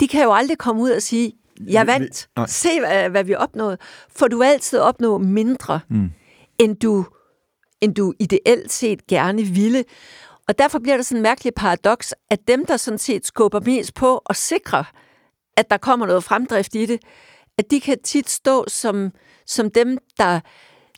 [0.00, 1.32] de kan jo aldrig komme ud og sige,
[1.66, 3.78] jeg vandt, se hvad, hvad vi opnåede,
[4.16, 6.10] for du altid opnå mindre, mm.
[6.58, 7.06] end, du,
[7.80, 9.84] end du ideelt set gerne ville.
[10.48, 13.94] Og derfor bliver det sådan en mærkelig paradoks, at dem, der sådan set skubber mest
[13.94, 14.84] på og sikrer,
[15.56, 17.00] at der kommer noget fremdrift i det,
[17.58, 19.10] at de kan tit stå som,
[19.46, 20.40] som dem, der,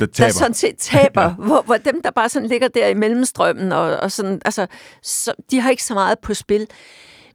[0.01, 3.73] der, der sådan set taber, hvor, hvor dem, der bare sådan ligger der i mellemstrømmen,
[3.73, 4.67] og, og sådan, altså,
[5.03, 6.67] så, de har ikke så meget på spil.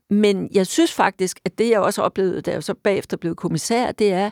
[0.10, 3.92] Men jeg synes faktisk, at det, jeg også oplevede, da jeg så bagefter blev kommissær,
[3.92, 4.30] det er,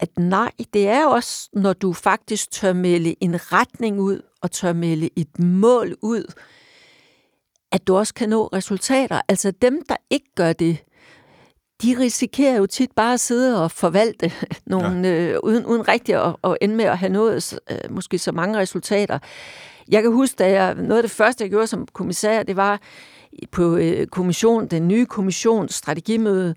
[0.00, 4.72] at nej, det er også, når du faktisk tør melde en retning ud, og tør
[4.72, 6.32] melde et mål ud,
[7.72, 9.20] at du også kan nå resultater.
[9.28, 10.78] Altså dem, der ikke gør det,
[11.82, 14.32] de risikerer jo tit bare at sidde og forvalte
[14.66, 15.32] nogle, ja.
[15.32, 18.58] øh, uden, uden rigtig at, at ende med at have nået øh, måske så mange
[18.58, 19.18] resultater.
[19.88, 22.80] Jeg kan huske, da jeg, noget af det første, jeg gjorde som kommissær, det var
[23.50, 26.54] på øh, kommission, den nye kommissions strategimøde,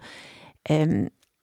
[0.71, 0.88] øh,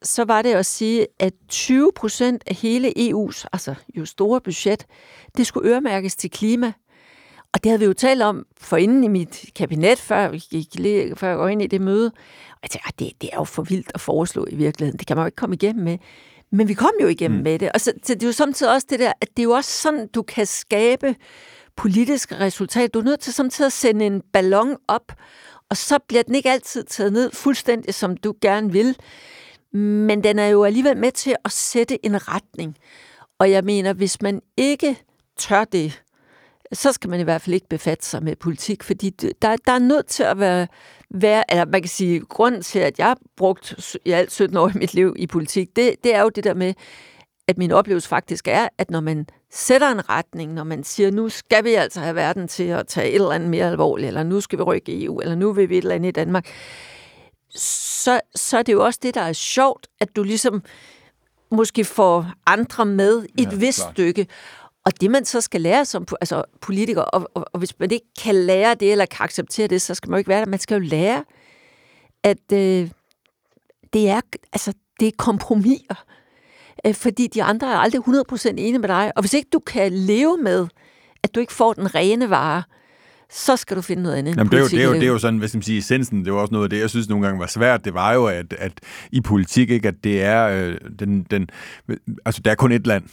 [0.03, 4.87] så var det at sige, at 20 procent af hele EU's, altså jo store budget,
[5.37, 6.73] det skulle øremærkes til klima.
[7.55, 10.69] Og det havde vi jo talt om for inden i mit kabinet, før, vi gik,
[11.19, 12.07] før jeg går ind i det møde.
[12.51, 14.99] Og jeg tænkte, ah, det, det er jo for vildt at foreslå i virkeligheden.
[14.99, 15.99] Det kan man jo ikke komme igennem med.
[16.53, 17.45] Men vi kom jo igennem mm.
[17.45, 17.73] med det.
[17.73, 19.71] Og så, så det er jo samtidig også det der, at det er jo også
[19.71, 21.17] sådan, du kan skabe
[21.77, 22.89] politiske resultater.
[22.89, 25.13] Du er nødt til samtidig at sende en ballon op,
[25.69, 28.97] og så bliver den ikke altid taget ned fuldstændig, som du gerne vil.
[29.73, 32.77] Men den er jo alligevel med til at sætte en retning.
[33.39, 34.97] Og jeg mener, hvis man ikke
[35.39, 36.03] tør det,
[36.73, 39.79] så skal man i hvert fald ikke befatte sig med politik, fordi der, der er
[39.79, 40.67] nødt til at være,
[41.11, 44.69] være, eller man kan sige, grund til, at jeg har brugt i alt 17 år
[44.69, 46.75] i mit liv i politik, det, det er jo det der med,
[47.49, 51.29] at min oplevelse faktisk er, at når man sætter en retning, når man siger, nu
[51.29, 54.41] skal vi altså have verden til at tage et eller andet mere alvorligt, eller nu
[54.41, 56.47] skal vi rykke EU, eller nu vil vi et eller andet i Danmark,
[57.55, 60.63] så, så er det jo også det, der er sjovt, at du ligesom
[61.51, 63.93] måske får andre med i et ja, vist klar.
[63.93, 64.27] stykke.
[64.85, 68.07] Og det, man så skal lære som altså, politiker, og, og, og hvis man ikke
[68.23, 70.47] kan lære det, eller kan acceptere det, så skal man jo ikke være der.
[70.47, 71.25] Man skal jo lære,
[72.25, 72.91] at øh,
[73.93, 74.21] det er
[74.53, 76.05] altså det er kompromiser.
[76.87, 78.01] Øh, fordi de andre er aldrig
[78.33, 79.13] 100% enige med dig.
[79.17, 80.67] Og hvis ikke du kan leve med,
[81.23, 82.63] at du ikke får den rene vare,
[83.31, 84.37] så skal du finde noget andet.
[84.37, 85.79] Jamen, det, er jo, det, er jo, det er jo sådan, hvad skal man sige,
[85.79, 88.13] essensen, det var også noget af det, jeg synes nogle gange var svært, det var
[88.13, 88.73] jo, at, at
[89.13, 91.51] i politik, ikke, at det er øh, den, den,
[92.25, 93.05] altså der er kun et land,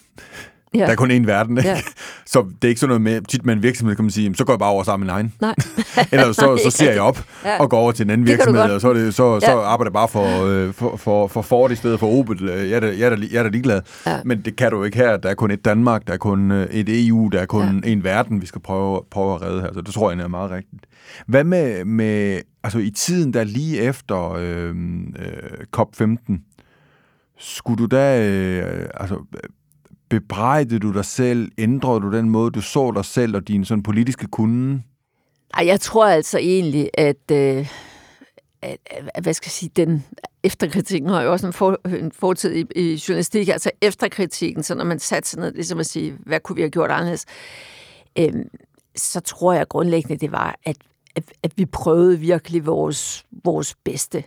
[0.73, 0.79] Ja.
[0.79, 1.69] Der er kun én verden, ikke?
[1.69, 1.81] Ja.
[2.25, 4.45] Så det er ikke sådan noget med, tit med en virksomhed kan man sige, så
[4.45, 5.33] går jeg bare over sammen med egen.
[5.41, 5.55] Nej.
[6.11, 7.59] Eller så, så ser jeg op ja.
[7.59, 9.59] og går over til en anden virksomhed, og så, det, så, så ja.
[9.59, 12.49] arbejder jeg bare for, øh, for, for, for Ford i stedet for Opel.
[12.49, 13.81] Jeg er da, jeg er da, jeg er da ligeglad.
[14.05, 14.19] Ja.
[14.25, 15.17] Men det kan du ikke her.
[15.17, 17.91] Der er kun et Danmark, der er kun øh, et EU, der er kun ja.
[17.91, 19.73] en verden, vi skal prøve, prøve at redde her.
[19.73, 20.85] Så det tror jeg er meget rigtigt.
[21.27, 24.75] Hvad med, med altså i tiden der lige efter øh,
[25.19, 26.33] øh, COP15,
[27.39, 29.15] skulle du da, øh, altså,
[30.09, 31.51] bebrejdede du dig selv?
[31.57, 34.81] Ændrede du den måde, du så dig selv og din sådan politiske kunde?
[35.53, 37.67] Ej, jeg tror altså egentlig, at, øh,
[38.61, 40.05] at, at hvad skal jeg sige, den
[40.43, 44.83] efterkritikken har jo også en, for, en fortid i, i journalistik, altså efterkritikken, så når
[44.83, 47.25] man satte sig ned, ligesom at sige, hvad kunne vi have gjort anderledes,
[48.19, 48.33] øh,
[48.95, 50.77] så tror jeg grundlæggende, det var, at,
[51.15, 54.23] at, at vi prøvede virkelig vores, vores bedste.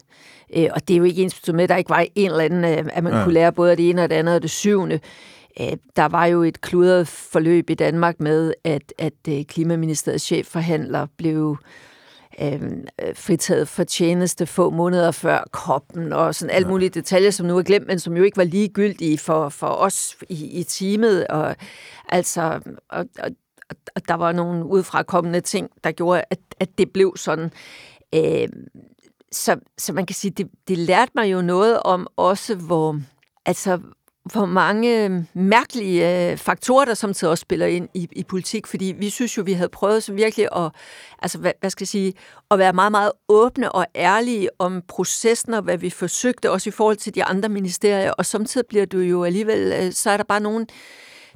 [0.57, 2.65] Øh, og det er jo ikke ens med, at der ikke var en eller anden,
[2.65, 3.25] øh, at man ja.
[3.25, 5.01] kunne lære både det ene og det andet og det syvende.
[5.61, 11.07] Øh, der var jo et kludret forløb i Danmark med, at, at øh, Klimaministeriets chefforhandler
[11.17, 11.57] blev
[12.41, 12.61] øh,
[13.15, 17.63] fritaget for tjeneste få måneder før koppen, og sådan alt mulige detaljer, som nu er
[17.63, 21.27] glemt, men som jo ikke var ligegyldige for, for os i, i teamet.
[21.27, 21.57] Og,
[22.09, 23.31] altså, og, og,
[23.95, 27.51] og der var nogle udefra kommende ting, der gjorde, at, at det blev sådan.
[28.15, 28.49] Øh,
[29.33, 33.01] så, så man kan sige, det, det lærte mig jo noget om også, hvor,
[33.47, 33.81] altså,
[34.25, 38.95] hvor mange øh, mærkelige øh, faktorer, der samtidig også spiller ind i, i politik, fordi
[38.99, 40.73] vi synes jo, vi havde prøvet så virkelig at,
[41.23, 42.15] altså, hvad, hvad skal jeg sige,
[42.51, 46.73] at være meget, meget åbne og ærlige om processen og hvad vi forsøgte, også i
[46.73, 50.25] forhold til de andre ministerier, og samtidig bliver du jo alligevel, øh, så er der
[50.25, 50.67] bare nogen,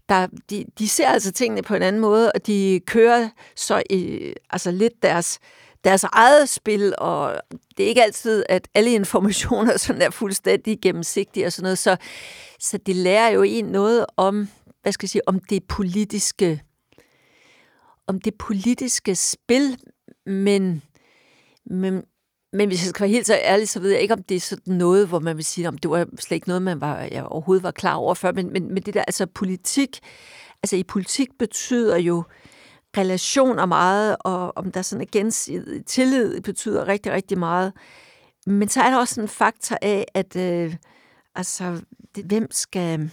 [0.09, 4.33] der, de, de ser altså tingene på en anden måde, og de kører så i,
[4.51, 5.39] altså lidt deres,
[5.85, 7.41] deres eget spil, og
[7.77, 11.97] det er ikke altid, at alle informationer sådan er fuldstændig gennemsigtige og sådan noget, så,
[12.61, 14.49] så det lærer jo en noget om,
[14.83, 16.63] hvad skal jeg sige, om det politiske,
[18.07, 19.79] om det politiske spil,
[20.27, 20.83] men,
[21.67, 22.03] men,
[22.53, 24.41] men hvis jeg skal være helt så ærlig, så ved jeg ikke, om det er
[24.41, 27.25] sådan noget, hvor man vil sige, om det var slet ikke noget, man var, jeg
[27.25, 30.01] overhovedet var klar over før, men, men, men det der, altså politik,
[30.63, 32.25] altså i politik betyder jo,
[32.97, 37.73] relationer meget, og om der sådan er gensidig tillid, betyder rigtig, rigtig meget.
[38.47, 40.75] Men så er der også en faktor af, at øh,
[41.35, 41.81] altså,
[42.15, 43.11] det, hvem skal...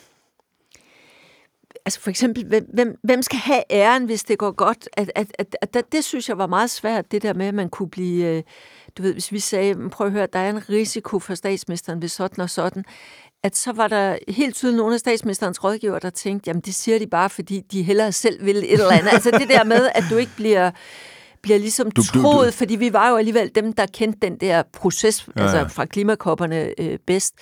[1.85, 4.89] Altså for eksempel, hvem, hvem skal have æren, hvis det går godt?
[4.93, 7.53] At, at, at, at, at det synes jeg var meget svært, det der med, at
[7.53, 8.25] man kunne blive...
[8.25, 8.43] Øh,
[8.97, 12.09] du ved, hvis vi sagde, prøv at høre, der er en risiko for statsministeren ved
[12.09, 12.85] sådan og sådan,
[13.43, 16.99] at så var der helt tydeligt nogle af statsministerens rådgiver, der tænkte, jamen det siger
[16.99, 19.13] de bare, fordi de hellere selv vil et eller andet.
[19.13, 20.71] altså det der med, at du ikke bliver
[21.41, 22.51] bliver ligesom du, troet, du, du.
[22.51, 26.73] fordi vi var jo alligevel dem, der kendte den der proces ja, altså fra klimakopperne
[26.81, 27.33] øh, bedst.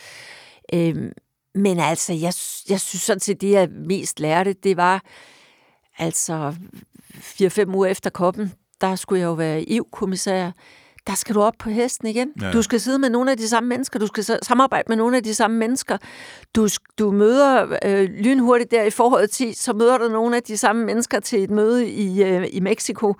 [0.73, 1.11] Øhm,
[1.55, 2.33] men altså, jeg,
[2.69, 5.03] jeg synes sådan set, det jeg mest lærte, det var
[5.97, 6.55] altså
[7.15, 10.51] 4-5 uger efter koppen, der skulle jeg jo være EU-kommissær
[11.09, 12.31] der skal du op på hesten igen.
[12.41, 12.51] Ja.
[12.51, 15.23] Du skal sidde med nogle af de samme mennesker, du skal samarbejde med nogle af
[15.23, 15.97] de samme mennesker.
[16.55, 16.67] Du,
[16.99, 20.85] du møder øh, lynhurtigt der i forhold til, så møder du nogle af de samme
[20.85, 23.13] mennesker til et møde i, øh, i Mexico.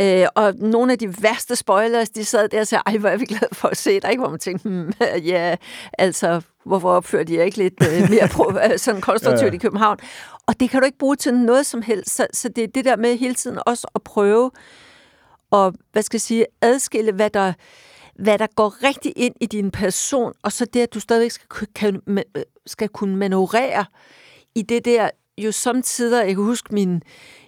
[0.00, 3.16] Øh, og nogle af de værste spoilers, de sad der og sagde, ej, hvor er
[3.16, 4.20] vi glade for at se dig, ikke?
[4.20, 4.92] Hvor man tænkte, hmm,
[5.32, 5.56] ja,
[5.98, 9.54] altså, hvorfor opfører de ikke lidt øh, mere pro, sådan konstruktivt ja.
[9.54, 9.98] i København?
[10.46, 12.84] Og det kan du ikke bruge til noget som helst, så, så det er det
[12.84, 14.50] der med hele tiden også at prøve
[15.50, 17.52] og hvad skal jeg sige, adskille, hvad der,
[18.14, 21.66] hvad der går rigtig ind i din person, og så det, at du stadigvæk skal,
[21.74, 22.00] kan,
[22.66, 23.84] skal kunne manøvrere
[24.54, 27.02] i det der, jo samtidig, jeg kan huske min,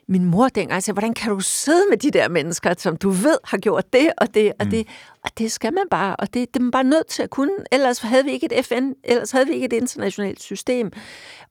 [0.08, 3.38] min mor dengang sagde, hvordan kan du sidde med de der mennesker, som du ved
[3.44, 4.70] har gjort det og det og mm.
[4.70, 4.86] det,
[5.24, 7.52] og det skal man bare, og det, det er man bare nødt til at kunne,
[7.72, 10.92] ellers havde vi ikke et FN, ellers havde vi ikke et internationalt system,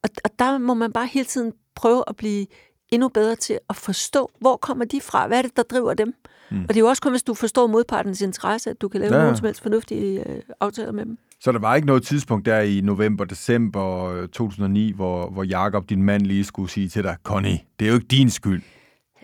[0.04, 2.46] og, og der må man bare hele tiden prøve at blive
[2.92, 6.14] endnu bedre til at forstå, hvor kommer de fra, hvad er det, der driver dem,
[6.52, 6.62] Mm.
[6.62, 9.16] Og det er jo også kun, hvis du forstår modpartens interesse, at du kan lave
[9.16, 9.22] ja.
[9.22, 11.18] nogen som helst fornuftige øh, aftaler med dem.
[11.40, 15.90] Så der var ikke noget tidspunkt der i november, december 2009, øh, hvor, hvor Jakob,
[15.90, 18.62] din mand, lige skulle sige til dig, Connie, det er jo ikke din skyld.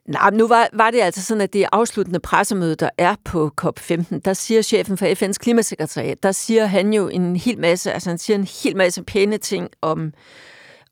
[0.05, 4.19] Nej, nu var, var det altså sådan, at det afsluttende pressemøde, der er på COP15,
[4.25, 8.17] der siger chefen for FN's klimasekretariat, der siger han jo en hel masse, altså han
[8.17, 10.13] siger en hel masse pæne ting om,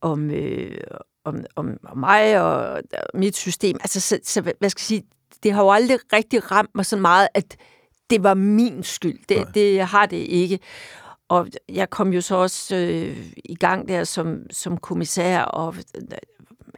[0.01, 0.77] om, øh,
[1.25, 2.81] om, om, om mig og
[3.13, 3.77] mit system.
[3.81, 5.03] Altså, så, så, hvad skal jeg sige,
[5.43, 7.57] det har jo aldrig rigtig ramt mig så meget, at
[8.09, 9.19] det var min skyld.
[9.29, 10.59] Det, det har det ikke.
[11.29, 16.01] Og jeg kom jo så også øh, i gang der som, som kommissær, og øh,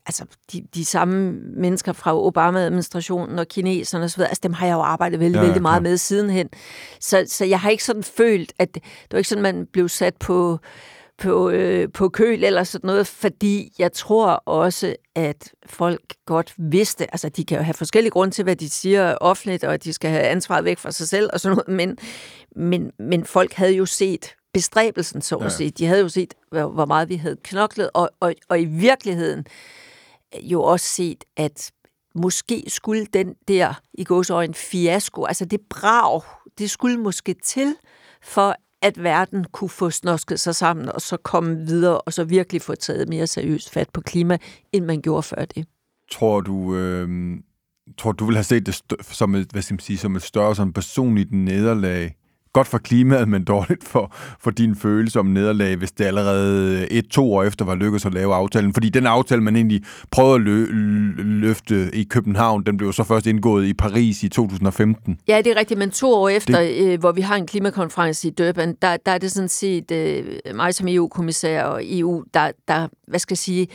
[0.05, 4.81] altså de, de samme mennesker fra Obama-administrationen og kineserne osv., altså dem har jeg jo
[4.81, 6.49] arbejdet vældig, ja, vældig meget med sidenhen.
[6.99, 10.15] Så, så jeg har ikke sådan følt, at det var ikke sådan, man blev sat
[10.15, 10.59] på
[11.21, 17.13] på, øh, på køl eller sådan noget, fordi jeg tror også, at folk godt vidste,
[17.13, 19.93] altså de kan jo have forskellige grunde til, hvad de siger offentligt, og at de
[19.93, 21.97] skal have ansvaret væk fra sig selv og sådan noget, men,
[22.55, 25.49] men, men folk havde jo set bestræbelsen, så at ja.
[25.49, 25.69] sige.
[25.69, 29.45] De havde jo set, hvor meget vi havde knoklet, og, og, og i virkeligheden
[30.41, 31.71] jo også set, at
[32.15, 34.05] måske skulle den der, i
[34.45, 36.21] en fiasko, altså det brag,
[36.57, 37.75] det skulle måske til,
[38.21, 42.61] for at verden kunne få snosket sig sammen, og så komme videre, og så virkelig
[42.61, 44.37] få taget mere seriøst fat på klima,
[44.71, 45.65] end man gjorde før det.
[46.11, 47.37] Tror du, øh,
[47.97, 50.55] tror du vil have set det som et, hvad skal man sige, som et større
[50.55, 52.15] som personligt nederlag
[52.53, 57.33] godt for klimaet, men dårligt for, for din følelse om nederlag, hvis det allerede et-to
[57.33, 58.73] år efter var lykkedes at lave aftalen.
[58.73, 60.71] Fordi den aftale, man egentlig prøvede at lø-
[61.21, 65.19] løfte i København, den blev så først indgået i Paris i 2015.
[65.27, 66.93] Ja, det er rigtigt, men to år efter, det...
[66.93, 70.25] øh, hvor vi har en klimakonference i Durban, der, der er det sådan set øh,
[70.55, 73.67] mig som EU-kommissær og EU, der, der, hvad skal jeg sige,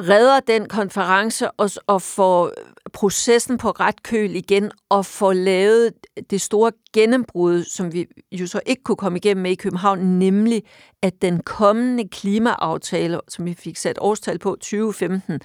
[0.00, 2.52] redder den konference og, og får
[2.92, 5.92] processen på ret køl igen og får lavet
[6.30, 10.62] det store gennembrud, som vi jo så ikke kunne komme igennem med i København, nemlig
[11.02, 15.40] at den kommende klimaaftale, som vi fik sat årstal på 2015,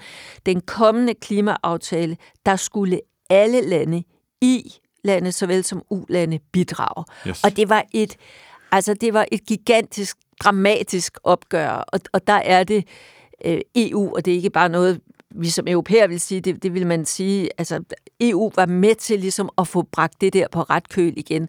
[0.46, 4.02] den kommende klimaaftale, der skulle alle lande
[4.40, 7.04] i lande såvel som u-lande bidrage.
[7.28, 7.44] Yes.
[7.44, 8.16] Og det var et
[8.72, 14.14] altså det var et gigantisk dramatisk opgør, og, og der er det øh, Øh, EU,
[14.16, 17.04] og det er ikke bare noget, vi som europæer vil sige, det, det vil man
[17.04, 17.82] sige, altså
[18.20, 21.48] EU var med til ligesom at få bragt det der på ret køl igen.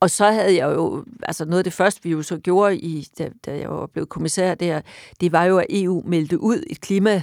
[0.00, 3.06] Og så havde jeg jo, altså noget af det første, vi jo så gjorde, i,
[3.18, 4.80] da, da jeg var blevet kommissær der,
[5.20, 7.22] det var jo, at EU meldte ud et klima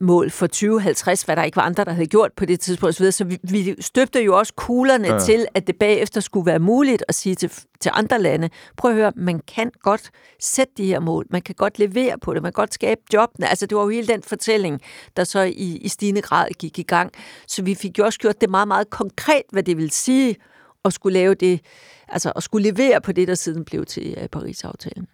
[0.00, 2.96] mål for 2050, hvad der ikke var andre, der havde gjort på det tidspunkt.
[2.96, 5.18] Så, så vi, vi støbte jo også kuglerne ja.
[5.18, 7.50] til, at det bagefter skulle være muligt at sige til,
[7.80, 11.54] til andre lande, prøv at høre, man kan godt sætte de her mål, man kan
[11.54, 13.48] godt levere på det, man kan godt skabe jobbene.
[13.48, 14.80] Altså det var jo hele den fortælling,
[15.16, 17.12] der så i, i stigende grad gik i gang.
[17.46, 20.36] Så vi fik jo også gjort det meget, meget konkret, hvad det vil sige
[20.84, 21.60] at skulle lave det,
[22.08, 25.06] altså at skulle levere på det, der siden blev til uh, Paris-aftalen.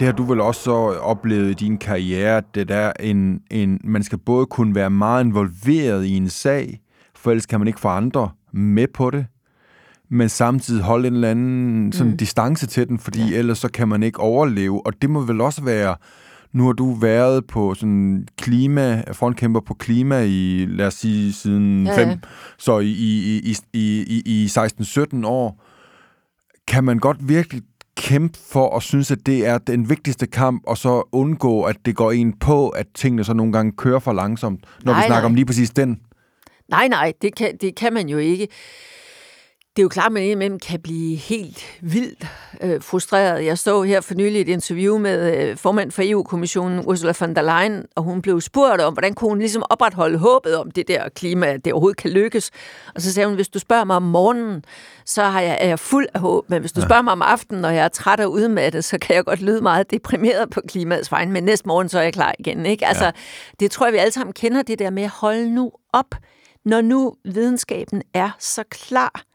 [0.00, 4.02] Det har du vel også så oplevet i din karriere, det der en, en, man
[4.02, 6.80] skal både kunne være meget involveret i en sag,
[7.14, 9.26] for ellers kan man ikke få andre med på det,
[10.08, 12.16] men samtidig holde en eller anden sådan mm.
[12.16, 13.38] distance til den, fordi ja.
[13.38, 15.96] ellers så kan man ikke overleve, og det må vel også være,
[16.52, 21.86] nu har du været på sådan klima, frontkæmper på klima i, lad os sige, siden
[21.86, 22.16] ja, 5, ja.
[22.58, 25.64] så i, i, i, i, i 16-17 år.
[26.66, 27.62] Kan man godt virkelig
[28.00, 31.96] kæmpe for at synes, at det er den vigtigste kamp, og så undgå, at det
[31.96, 35.22] går ind på, at tingene så nogle gange kører for langsomt, når nej, vi snakker
[35.22, 35.26] nej.
[35.26, 36.00] om lige præcis den?
[36.68, 38.48] Nej, nej, det kan, det kan man jo ikke
[39.76, 42.26] det er jo klart, at man indimellem kan blive helt vildt
[42.60, 43.44] øh, frustreret.
[43.44, 47.42] Jeg stod her for nylig et interview med øh, formand for EU-kommissionen, Ursula von der
[47.42, 51.08] Leyen, og hun blev spurgt om, hvordan kunne hun ligesom opretholde håbet om det der
[51.08, 52.50] klima, at det overhovedet kan lykkes.
[52.94, 54.64] Og så sagde hun, hvis du spørger mig om morgenen,
[55.04, 56.86] så har jeg, er jeg fuld af håb, men hvis du ja.
[56.86, 59.60] spørger mig om aftenen, når jeg er træt og udmattet, så kan jeg godt lyde
[59.60, 62.66] meget deprimeret på klimaets vegne, men næste morgen, så er jeg klar igen.
[62.66, 62.86] Ikke?
[62.86, 63.10] Altså, ja.
[63.60, 66.14] Det tror jeg, vi alle sammen kender, det der med at holde nu op,
[66.64, 69.29] når nu videnskaben er så klar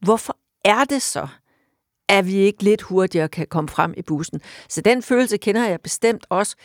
[0.00, 1.28] hvorfor er det så,
[2.08, 4.40] at vi ikke lidt hurtigere kan komme frem i bussen?
[4.68, 6.56] Så den følelse kender jeg bestemt også.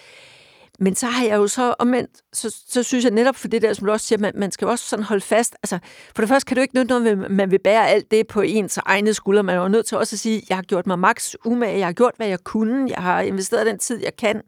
[0.81, 3.73] Men så har jeg jo så omvendt, så, så synes jeg netop for det der,
[3.73, 5.55] som du også siger, man, man skal jo også sådan holde fast.
[5.63, 5.79] Altså,
[6.15, 8.41] for det første kan du ikke nytte noget, at man vil bære alt det på
[8.41, 9.43] ens egne skuldre.
[9.43, 11.87] Man er jo nødt til også at sige, jeg har gjort mig maks umage, jeg
[11.87, 14.41] har gjort, hvad jeg kunne, jeg har investeret den tid, jeg kan.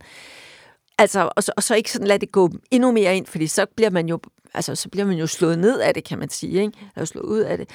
[1.02, 3.66] Altså, og så, og så ikke sådan lade det gå endnu mere ind, fordi så
[3.76, 4.20] bliver man jo
[4.54, 6.78] altså, så bliver man jo slået ned af det, kan man sige, ikke?
[6.96, 7.70] Eller slået ud af det.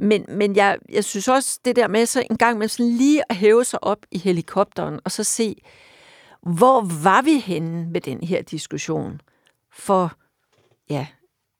[0.00, 3.22] Men, men jeg, jeg synes også, det der med så en gang med sådan lige
[3.30, 5.56] at hæve sig op i helikopteren, og så se,
[6.42, 9.20] hvor var vi henne med den her diskussion
[9.72, 10.12] for,
[10.90, 11.06] ja,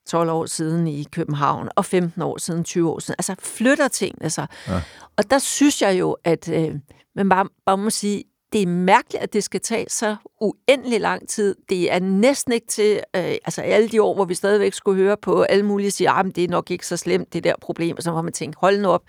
[0.06, 3.14] 12 år siden i København, og 15 år siden, 20 år siden.
[3.18, 4.46] Altså flytter tingene sig.
[4.68, 4.82] Ja.
[5.16, 6.74] Og der synes jeg jo, at øh,
[7.14, 11.28] man bare, bare må sige, det er mærkeligt, at det skal tage så uendelig lang
[11.28, 11.54] tid.
[11.68, 15.16] Det er næsten ikke til, øh, altså alle de år, hvor vi stadigvæk skulle høre
[15.16, 17.96] på alle mulige sige, at ah, det er nok ikke så slemt, det der problem,
[17.96, 19.02] og så må man tænke, hold nu op,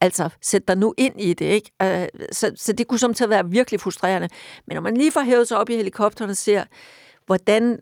[0.00, 1.70] altså sæt dig nu ind i det, ikke?
[1.82, 4.28] Øh, så, så det kunne som til at være virkelig frustrerende.
[4.66, 6.64] Men når man lige får hævet sig op i helikopteren og ser,
[7.26, 7.78] hvordan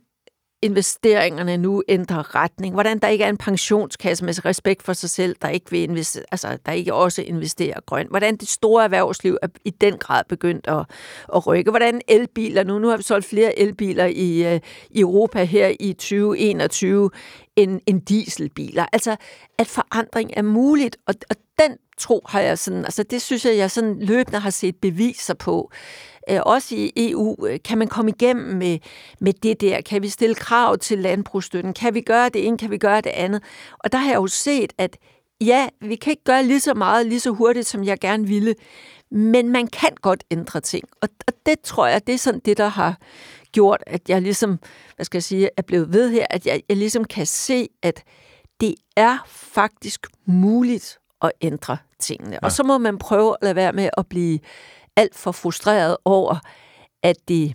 [0.64, 5.36] investeringerne nu ændrer retning, hvordan der ikke er en pensionskasse med respekt for sig selv,
[5.42, 9.48] der ikke vil investere, altså der ikke også investerer grønt, hvordan det store erhvervsliv er
[9.64, 10.86] i den grad begyndt at,
[11.34, 14.60] at rykke, hvordan elbiler nu, nu har vi solgt flere elbiler i, uh,
[14.90, 17.10] i Europa her i 2021
[17.56, 19.16] end, end dieselbiler, altså
[19.58, 23.56] at forandring er muligt, og, og den tro har jeg sådan, altså det synes jeg,
[23.56, 25.70] jeg sådan løbende har set beviser på.
[26.30, 28.78] Øh, også i EU, øh, kan man komme igennem med,
[29.20, 29.80] med det der?
[29.80, 31.72] Kan vi stille krav til landbrugsstøtten?
[31.72, 32.58] Kan vi gøre det ene?
[32.58, 33.42] Kan vi gøre det andet?
[33.78, 34.96] Og der har jeg jo set, at
[35.40, 38.54] ja, vi kan ikke gøre lige så meget, lige så hurtigt, som jeg gerne ville,
[39.10, 40.84] men man kan godt ændre ting.
[41.02, 42.98] Og, og det tror jeg, det er sådan det, der har
[43.52, 44.58] gjort, at jeg ligesom,
[44.96, 48.02] hvad skal jeg sige, er blevet ved her, at jeg, jeg ligesom kan se, at
[48.60, 52.32] det er faktisk muligt at ændre tingene.
[52.32, 52.38] Ja.
[52.42, 54.38] Og så må man prøve at lade være med at blive
[54.96, 56.38] alt for frustreret over,
[57.02, 57.54] at det,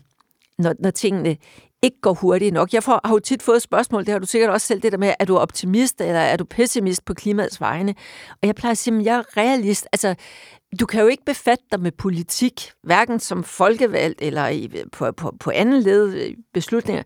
[0.58, 1.38] når, når tingene
[1.82, 2.74] ikke går hurtigt nok.
[2.74, 4.98] Jeg får, har jo tit fået spørgsmål, det har du sikkert også selv, det der
[4.98, 7.96] med, er du optimist, eller er du pessimist på klimaets vegne?
[8.32, 9.88] Og jeg plejer at sige, at jeg er realist.
[9.92, 10.16] Altså,
[10.80, 15.34] du kan jo ikke befatte dig med politik, hverken som folkevalgt eller i, på, på,
[15.40, 17.04] på anden led øh, beslutninger.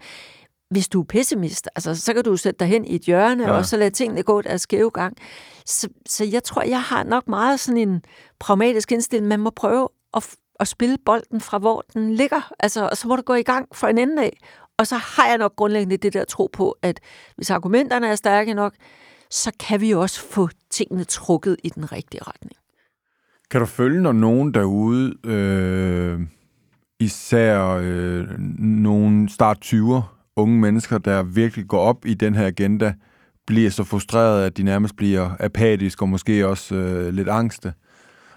[0.69, 3.51] Hvis du er pessimist, altså, så kan du sætte dig hen i et hjørne, ja.
[3.51, 5.17] og så lade tingene gå deres skæve gang.
[5.65, 8.01] Så, så jeg tror, jeg har nok meget sådan en
[8.39, 9.27] pragmatisk indstilling.
[9.27, 12.51] Man må prøve at, at spille bolden fra, hvor den ligger.
[12.59, 14.37] Altså, og så må du gå i gang for en ende af.
[14.77, 16.99] Og så har jeg nok grundlæggende det der tro på, at
[17.35, 18.73] hvis argumenterne er stærke nok,
[19.29, 22.57] så kan vi også få tingene trukket i den rigtige retning.
[23.51, 26.19] Kan du følge, når nogen derude, øh,
[26.99, 30.01] især øh, nogle start 20'er,
[30.35, 32.93] unge mennesker, der virkelig går op i den her agenda,
[33.47, 37.73] bliver så frustreret, at de nærmest bliver apatiske og måske også øh, lidt angste?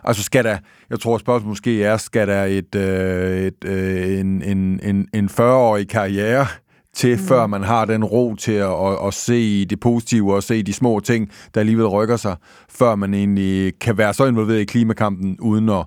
[0.07, 0.59] Altså skal der,
[0.91, 5.27] jeg tror spørgsmålet måske er, skal der et, øh, et, øh, en, en, en, en
[5.27, 6.47] 40-årig karriere
[6.95, 7.23] til, mm.
[7.23, 10.73] før man har den ro til at, at, at se det positive og se de
[10.73, 12.37] små ting, der alligevel rykker sig,
[12.69, 15.85] før man egentlig kan være så involveret i klimakampen, uden at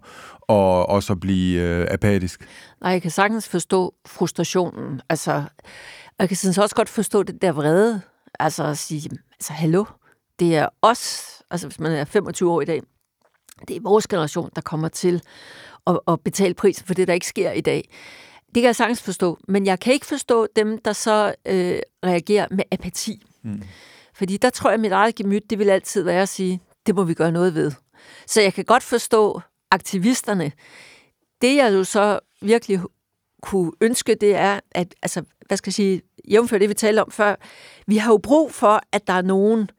[0.49, 2.47] og også at blive øh, apatisk.
[2.82, 5.01] Nej, jeg kan sagtens forstå frustrationen.
[5.09, 5.32] Altså,
[6.05, 8.01] og jeg kan sådan også godt forstå det der vrede.
[8.39, 9.86] Altså at sige, altså hallo,
[10.39, 12.82] det er os, altså hvis man er 25 år i dag,
[13.68, 15.22] det er vores generation, der kommer til
[15.88, 17.89] at, at betale prisen for det, der ikke sker i dag.
[18.45, 22.47] Det kan jeg sagtens forstå, men jeg kan ikke forstå dem, der så øh, reagerer
[22.51, 23.26] med apati.
[23.43, 23.62] Mm.
[24.14, 26.95] Fordi der tror jeg, at mit eget gemyt, det vil altid være at sige, det
[26.95, 27.72] må vi gøre noget ved.
[28.28, 29.41] Så jeg kan godt forstå
[29.72, 30.51] aktivisterne.
[31.41, 32.80] Det jeg jo så virkelig
[33.41, 36.01] kunne ønske, det er, at, altså, hvad skal jeg sige,
[36.32, 37.36] jævnfør det, vi talte om før,
[37.88, 39.70] vi har jo brug for, at der er nogen,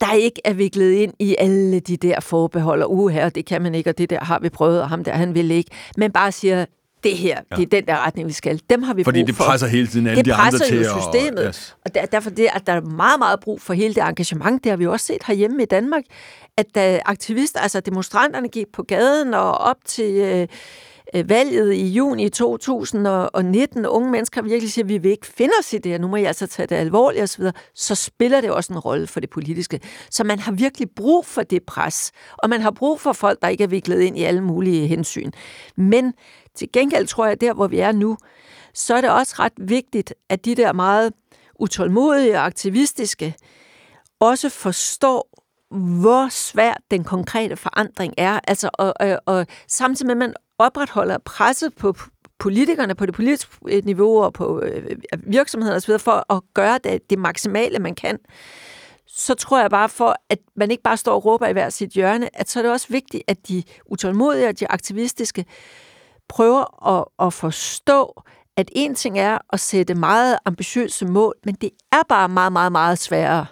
[0.00, 3.62] der ikke er viklet ind i alle de der forbehold, og uge her, det kan
[3.62, 6.12] man ikke, og det der har vi prøvet, og ham der, han vil ikke, men
[6.12, 6.64] bare siger,
[7.04, 7.56] det her, ja.
[7.56, 8.60] det er den der retning, vi skal.
[8.70, 10.78] Dem har vi Fordi brug det presser hele tiden alle det de andre til.
[10.78, 11.38] Det presser jo systemet.
[11.38, 11.76] Og, yes.
[11.84, 14.70] og der, derfor det, at der er meget, meget brug for hele det engagement, det
[14.70, 16.02] har vi også set herhjemme i Danmark,
[16.56, 20.48] at da aktivister, altså demonstranterne gik på gaden og op til øh, Øh,
[21.14, 25.72] Øh, valget i juni 2019, unge mennesker virkelig siger, at vi vil ikke finde os
[25.72, 27.44] i det, nu må jeg altså tage det alvorligt osv.,
[27.74, 29.80] så spiller det også en rolle for det politiske.
[30.10, 33.48] Så man har virkelig brug for det pres, og man har brug for folk, der
[33.48, 35.30] ikke er viklet ind i alle mulige hensyn.
[35.76, 36.12] Men
[36.54, 38.16] til gengæld tror jeg, der hvor vi er nu,
[38.74, 41.12] så er det også ret vigtigt, at de der meget
[41.58, 43.34] utålmodige og aktivistiske
[44.20, 45.28] også forstår,
[46.00, 48.40] hvor svært den konkrete forandring er.
[48.48, 51.94] Altså, og, og, og samtidig med, at man opretholder presset på
[52.38, 55.98] politikerne på det politiske øh, niveau og på øh, virksomheder osv.
[55.98, 58.18] for at gøre det, det maksimale, man kan,
[59.06, 61.90] så tror jeg bare for, at man ikke bare står og råber i hver sit
[61.90, 65.44] hjørne, at så er det også vigtigt, at de utålmodige og de aktivistiske
[66.28, 68.22] prøver at, at forstå,
[68.56, 72.72] at en ting er at sætte meget ambitiøse mål, men det er bare meget, meget,
[72.72, 73.46] meget sværere,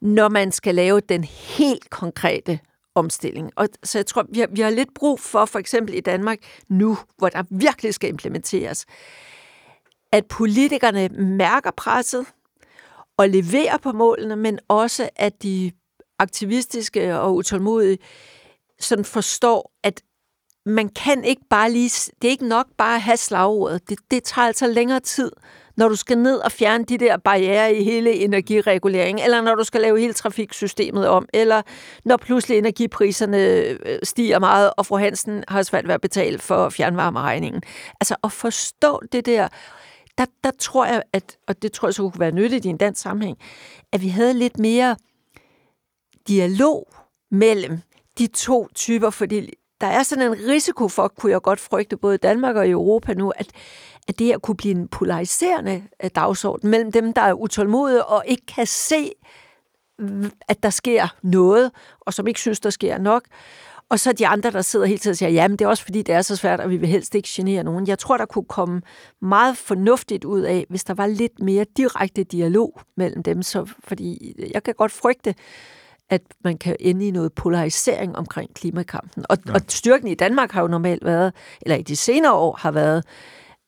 [0.00, 2.58] når man skal lave den helt konkrete
[2.96, 3.50] omstilling.
[3.56, 6.38] Og så jeg tror, vi har, vi har lidt brug for, for eksempel i Danmark
[6.68, 8.86] nu, hvor der virkelig skal implementeres,
[10.12, 12.26] at politikerne mærker presset
[13.16, 15.72] og leverer på målene, men også at de
[16.18, 17.98] aktivistiske og utålmodige
[18.80, 20.02] sådan forstår, at
[20.66, 23.88] man kan ikke bare lige, det er ikke nok bare at have slagordet.
[23.88, 25.30] Det, det tager altså længere tid
[25.76, 29.64] når du skal ned og fjerne de der barriere i hele energireguleringen, eller når du
[29.64, 31.62] skal lave hele trafiksystemet om, eller
[32.04, 36.68] når pludselig energipriserne øh, stiger meget, og fru Hansen har svært ved at betale for
[36.68, 37.62] fjernvarmeregningen.
[38.00, 39.48] Altså at forstå det der,
[40.18, 42.76] der, der tror jeg, at, og det tror jeg så kunne være nyttigt i en
[42.76, 43.38] dansk sammenhæng,
[43.92, 44.96] at vi havde lidt mere
[46.28, 46.88] dialog
[47.30, 47.78] mellem
[48.18, 52.14] de to typer, fordi der er sådan en risiko for, kunne jeg godt frygte, både
[52.14, 53.50] i Danmark og i Europa nu, at,
[54.08, 58.22] at det her kunne blive en polariserende øh, dagsorden mellem dem, der er utålmodige og
[58.26, 59.12] ikke kan se,
[60.48, 61.70] at der sker noget,
[62.00, 63.22] og som ikke synes, der sker nok.
[63.88, 66.02] Og så de andre, der sidder hele tiden og siger, jamen det er også fordi,
[66.02, 67.88] det er så svært, og vi vil helst ikke genere nogen.
[67.88, 68.82] Jeg tror, der kunne komme
[69.22, 73.42] meget fornuftigt ud af, hvis der var lidt mere direkte dialog mellem dem.
[73.42, 75.34] Så, fordi jeg kan godt frygte,
[76.10, 79.24] at man kan ende i noget polarisering omkring klimakampen.
[79.28, 79.54] Og, ja.
[79.54, 81.32] og styrken i Danmark har jo normalt været,
[81.62, 83.04] eller i de senere år har været,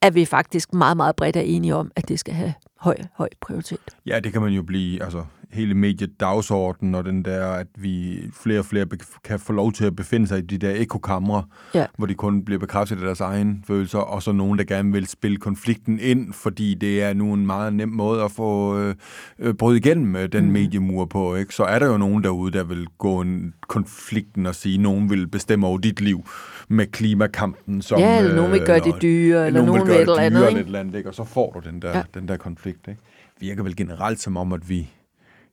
[0.03, 3.29] at vi faktisk meget, meget bredt er enige om, at det skal have høj, høj
[3.41, 3.97] prioritet.
[4.07, 8.59] Ja, det kan man jo blive, altså hele mediedagsordenen og den der, at vi flere
[8.59, 8.87] og flere
[9.25, 11.45] kan få lov til at befinde sig i de der ekokamre,
[11.75, 11.87] ja.
[11.97, 15.07] hvor de kun bliver bekræftet af deres egne følelser, og så nogen, der gerne vil
[15.07, 18.95] spille konflikten ind, fordi det er nu en meget nem måde at få øh,
[19.39, 20.53] øh bryde igennem øh, den mm.
[20.53, 21.35] mediemur på.
[21.35, 21.55] Ikke?
[21.55, 25.11] Så er der jo nogen derude, der vil gå en konflikten og sige, at nogen
[25.11, 26.25] vil bestemme over dit liv
[26.69, 27.83] med klimakampen.
[27.83, 30.49] Som, ja, eller nogen vil gøre det dyre, eller nogen, vil, vil et eller andet.
[30.49, 30.61] Ikke?
[30.61, 31.09] Eller andet ikke?
[31.09, 32.03] Og så får du den der, ja.
[32.15, 32.89] den der konflikt.
[32.89, 33.01] Ikke?
[33.41, 34.89] Virker vel generelt som om, at vi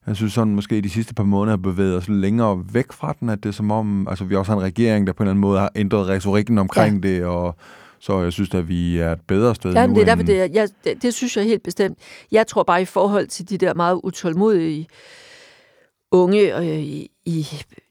[0.08, 3.30] jeg synes sådan, måske de sidste par måneder har bevæget os længere væk fra den,
[3.30, 5.32] at det er som om, altså vi også har en regering, der på en eller
[5.32, 7.10] anden måde har ændret retorikken omkring ja.
[7.10, 7.56] det, og
[7.99, 9.95] så jeg synes at vi er et bedre sted Jamen, nu.
[9.95, 11.97] det er derfor, det, er, ja, det, det synes jeg helt bestemt.
[12.32, 14.88] Jeg tror bare i forhold til de der meget utålmodige
[16.12, 17.47] unge øh, i, i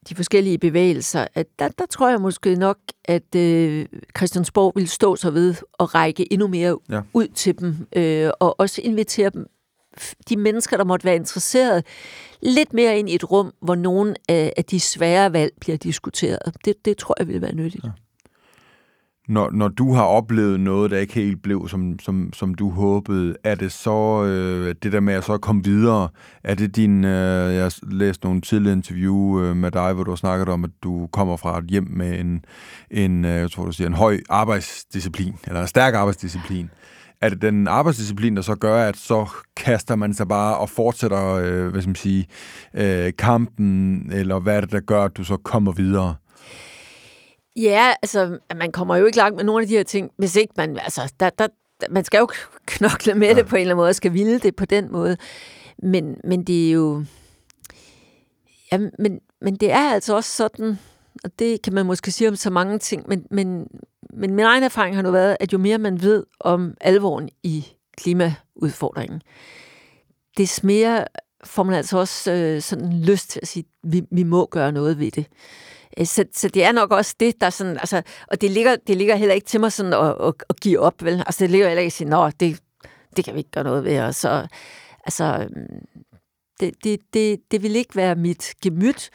[0.08, 3.86] de forskellige bevægelser, at der, der tror jeg måske nok, at øh,
[4.16, 7.00] Christiansborg vil stå sig ved at række endnu mere ja.
[7.12, 9.46] ud til dem, øh, og også invitere dem
[10.28, 11.84] de mennesker, der måtte være interesseret,
[12.42, 16.54] lidt mere ind i et rum, hvor nogle af de svære valg bliver diskuteret.
[16.64, 17.84] Det, det tror jeg vil være nyttigt.
[17.84, 17.90] Ja.
[19.28, 23.36] Når, når du har oplevet noget, der ikke helt blev, som, som, som du håbede,
[23.44, 26.08] er det så øh, det der med at så komme videre?
[26.44, 30.10] Er det din, øh, jeg har læst nogle tidligere interview øh, med dig, hvor du
[30.10, 32.44] har snakket om, at du kommer fra et hjem med en,
[32.90, 36.70] en øh, jeg tror du siger, en høj arbejdsdisciplin, eller en stærk arbejdsdisciplin
[37.20, 41.34] er det den arbejdsdisciplin, der så gør, at så kaster man sig bare og fortsætter
[41.34, 42.26] øh, hvad skal man sige,
[42.74, 46.14] øh, kampen, eller hvad er det, der gør, at du så kommer videre?
[47.56, 50.54] Ja, altså, man kommer jo ikke langt med nogle af de her ting, hvis ikke
[50.56, 51.46] man, altså, der, der,
[51.90, 52.28] man skal jo
[52.66, 53.34] knokle med ja.
[53.34, 55.16] det på en eller anden måde, og skal ville det på den måde.
[55.82, 57.04] Men, men det er jo,
[58.72, 60.78] ja, men, men det er altså også sådan,
[61.24, 63.66] og det kan man måske sige om så mange ting, men, men,
[64.16, 67.66] men min egen erfaring har nu været, at jo mere man ved om alvoren i
[67.96, 69.22] klimaudfordringen,
[70.38, 71.04] des mere
[71.44, 74.72] får man altså også øh, sådan lyst til at sige, at vi, vi må gøre
[74.72, 75.26] noget ved det.
[75.98, 78.96] Øh, så, så det er nok også det, der sådan, altså, og det ligger, det
[78.96, 81.22] ligger heller ikke til mig sådan at, at, at give op, vel?
[81.26, 82.60] Altså, det ligger heller ikke at sige, nå, det,
[83.16, 84.46] det kan vi ikke gøre noget ved, og så,
[85.04, 86.06] altså, mm,
[86.60, 89.10] det, det, det, det vil ikke være mit gemyt,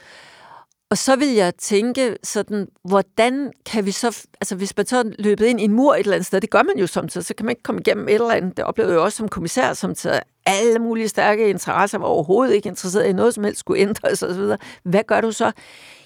[0.90, 5.46] og så vil jeg tænke sådan, hvordan kan vi så, altså hvis man så løbet
[5.46, 7.46] ind i en mur et eller andet sted, det gør man jo samtidig, så kan
[7.46, 8.56] man ikke komme igennem et eller andet.
[8.56, 12.68] Det oplevede jeg også som kommissær, som tager alle mulige stærke interesser, var overhovedet ikke
[12.68, 14.42] interesseret i noget som helst skulle ændres osv.
[14.82, 15.52] Hvad gør du så?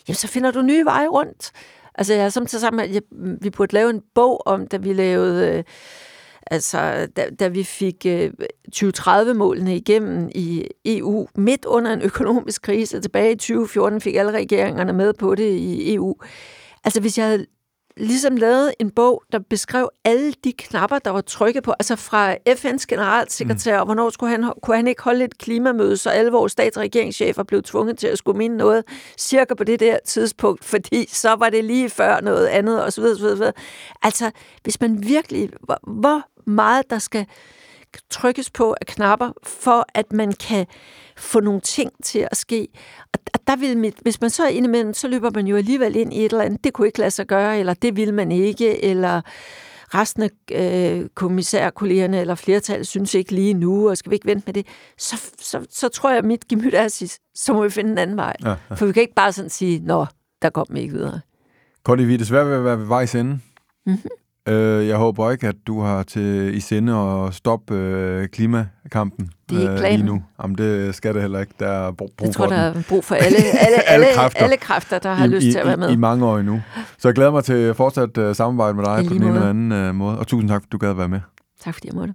[0.09, 1.53] Jamen, så finder du nye veje rundt.
[1.95, 3.03] Altså, jeg har samtidig sammen, at
[3.41, 5.57] vi burde lave en bog om, da vi lavede...
[5.59, 5.65] Øh,
[6.47, 8.31] Altså, da, da vi fik øh,
[8.77, 14.93] 2030-målene igennem i EU, midt under en økonomisk krise, tilbage i 2014 fik alle regeringerne
[14.93, 16.15] med på det i EU.
[16.85, 17.47] Altså, hvis jeg havde
[17.97, 22.35] ligesom lavede en bog, der beskrev alle de knapper, der var trykket på, altså fra
[22.35, 23.87] FN's generalsekretær, mm.
[23.87, 27.43] hvornår skulle han, kunne han ikke holde et klimamøde, så alle vores stats- og regeringschefer
[27.43, 28.85] blev tvunget til at skulle minde noget
[29.19, 33.01] cirka på det der tidspunkt, fordi så var det lige før noget andet, og så
[33.01, 33.53] videre.
[34.03, 34.31] Altså,
[34.63, 37.27] hvis man virkelig, hvor, hvor meget der skal
[38.11, 40.67] trykkes på af knapper, for at man kan
[41.17, 42.69] få nogle ting til at ske.
[43.35, 46.13] Og der vil mit, hvis man så er indimellem, så løber man jo alligevel ind
[46.13, 48.85] i et eller andet, det kunne ikke lade sig gøre, eller det vil man ikke,
[48.85, 49.21] eller
[49.95, 54.43] resten af øh, kommissærkollegerne eller flertallet synes ikke lige nu, og skal vi ikke vente
[54.47, 54.67] med det,
[54.99, 57.99] så, så, så tror jeg, at mit gemyt er sige, så må vi finde en
[57.99, 58.37] anden vej.
[58.43, 58.75] Ja, ja.
[58.75, 60.07] For vi kan ikke bare sådan sige, nå,
[60.43, 61.21] der kom vi ikke videre.
[61.85, 63.41] Connie, vi er desværre ved at være ved vejs ende.
[63.87, 64.11] Mm-hmm.
[64.49, 69.65] Øh, jeg håber ikke, at du har til i sinde at stoppe øh, klimakampen det
[69.65, 70.23] er ikke øh, lige nu.
[70.43, 71.55] Jamen, det skal det heller ikke.
[71.61, 74.45] Der er brug jeg tror, for der er brug for alle, alle, alle, kræfter.
[74.45, 75.91] alle kræfter, der har I, lyst til at være med.
[75.91, 76.63] I, I mange år endnu.
[76.99, 79.89] Så jeg glæder mig til fortsat uh, samarbejde med dig på den ene eller anden
[79.89, 80.19] uh, måde.
[80.19, 81.21] Og tusind tak, for du gad at være med.
[81.61, 82.15] Tak fordi jeg måtte.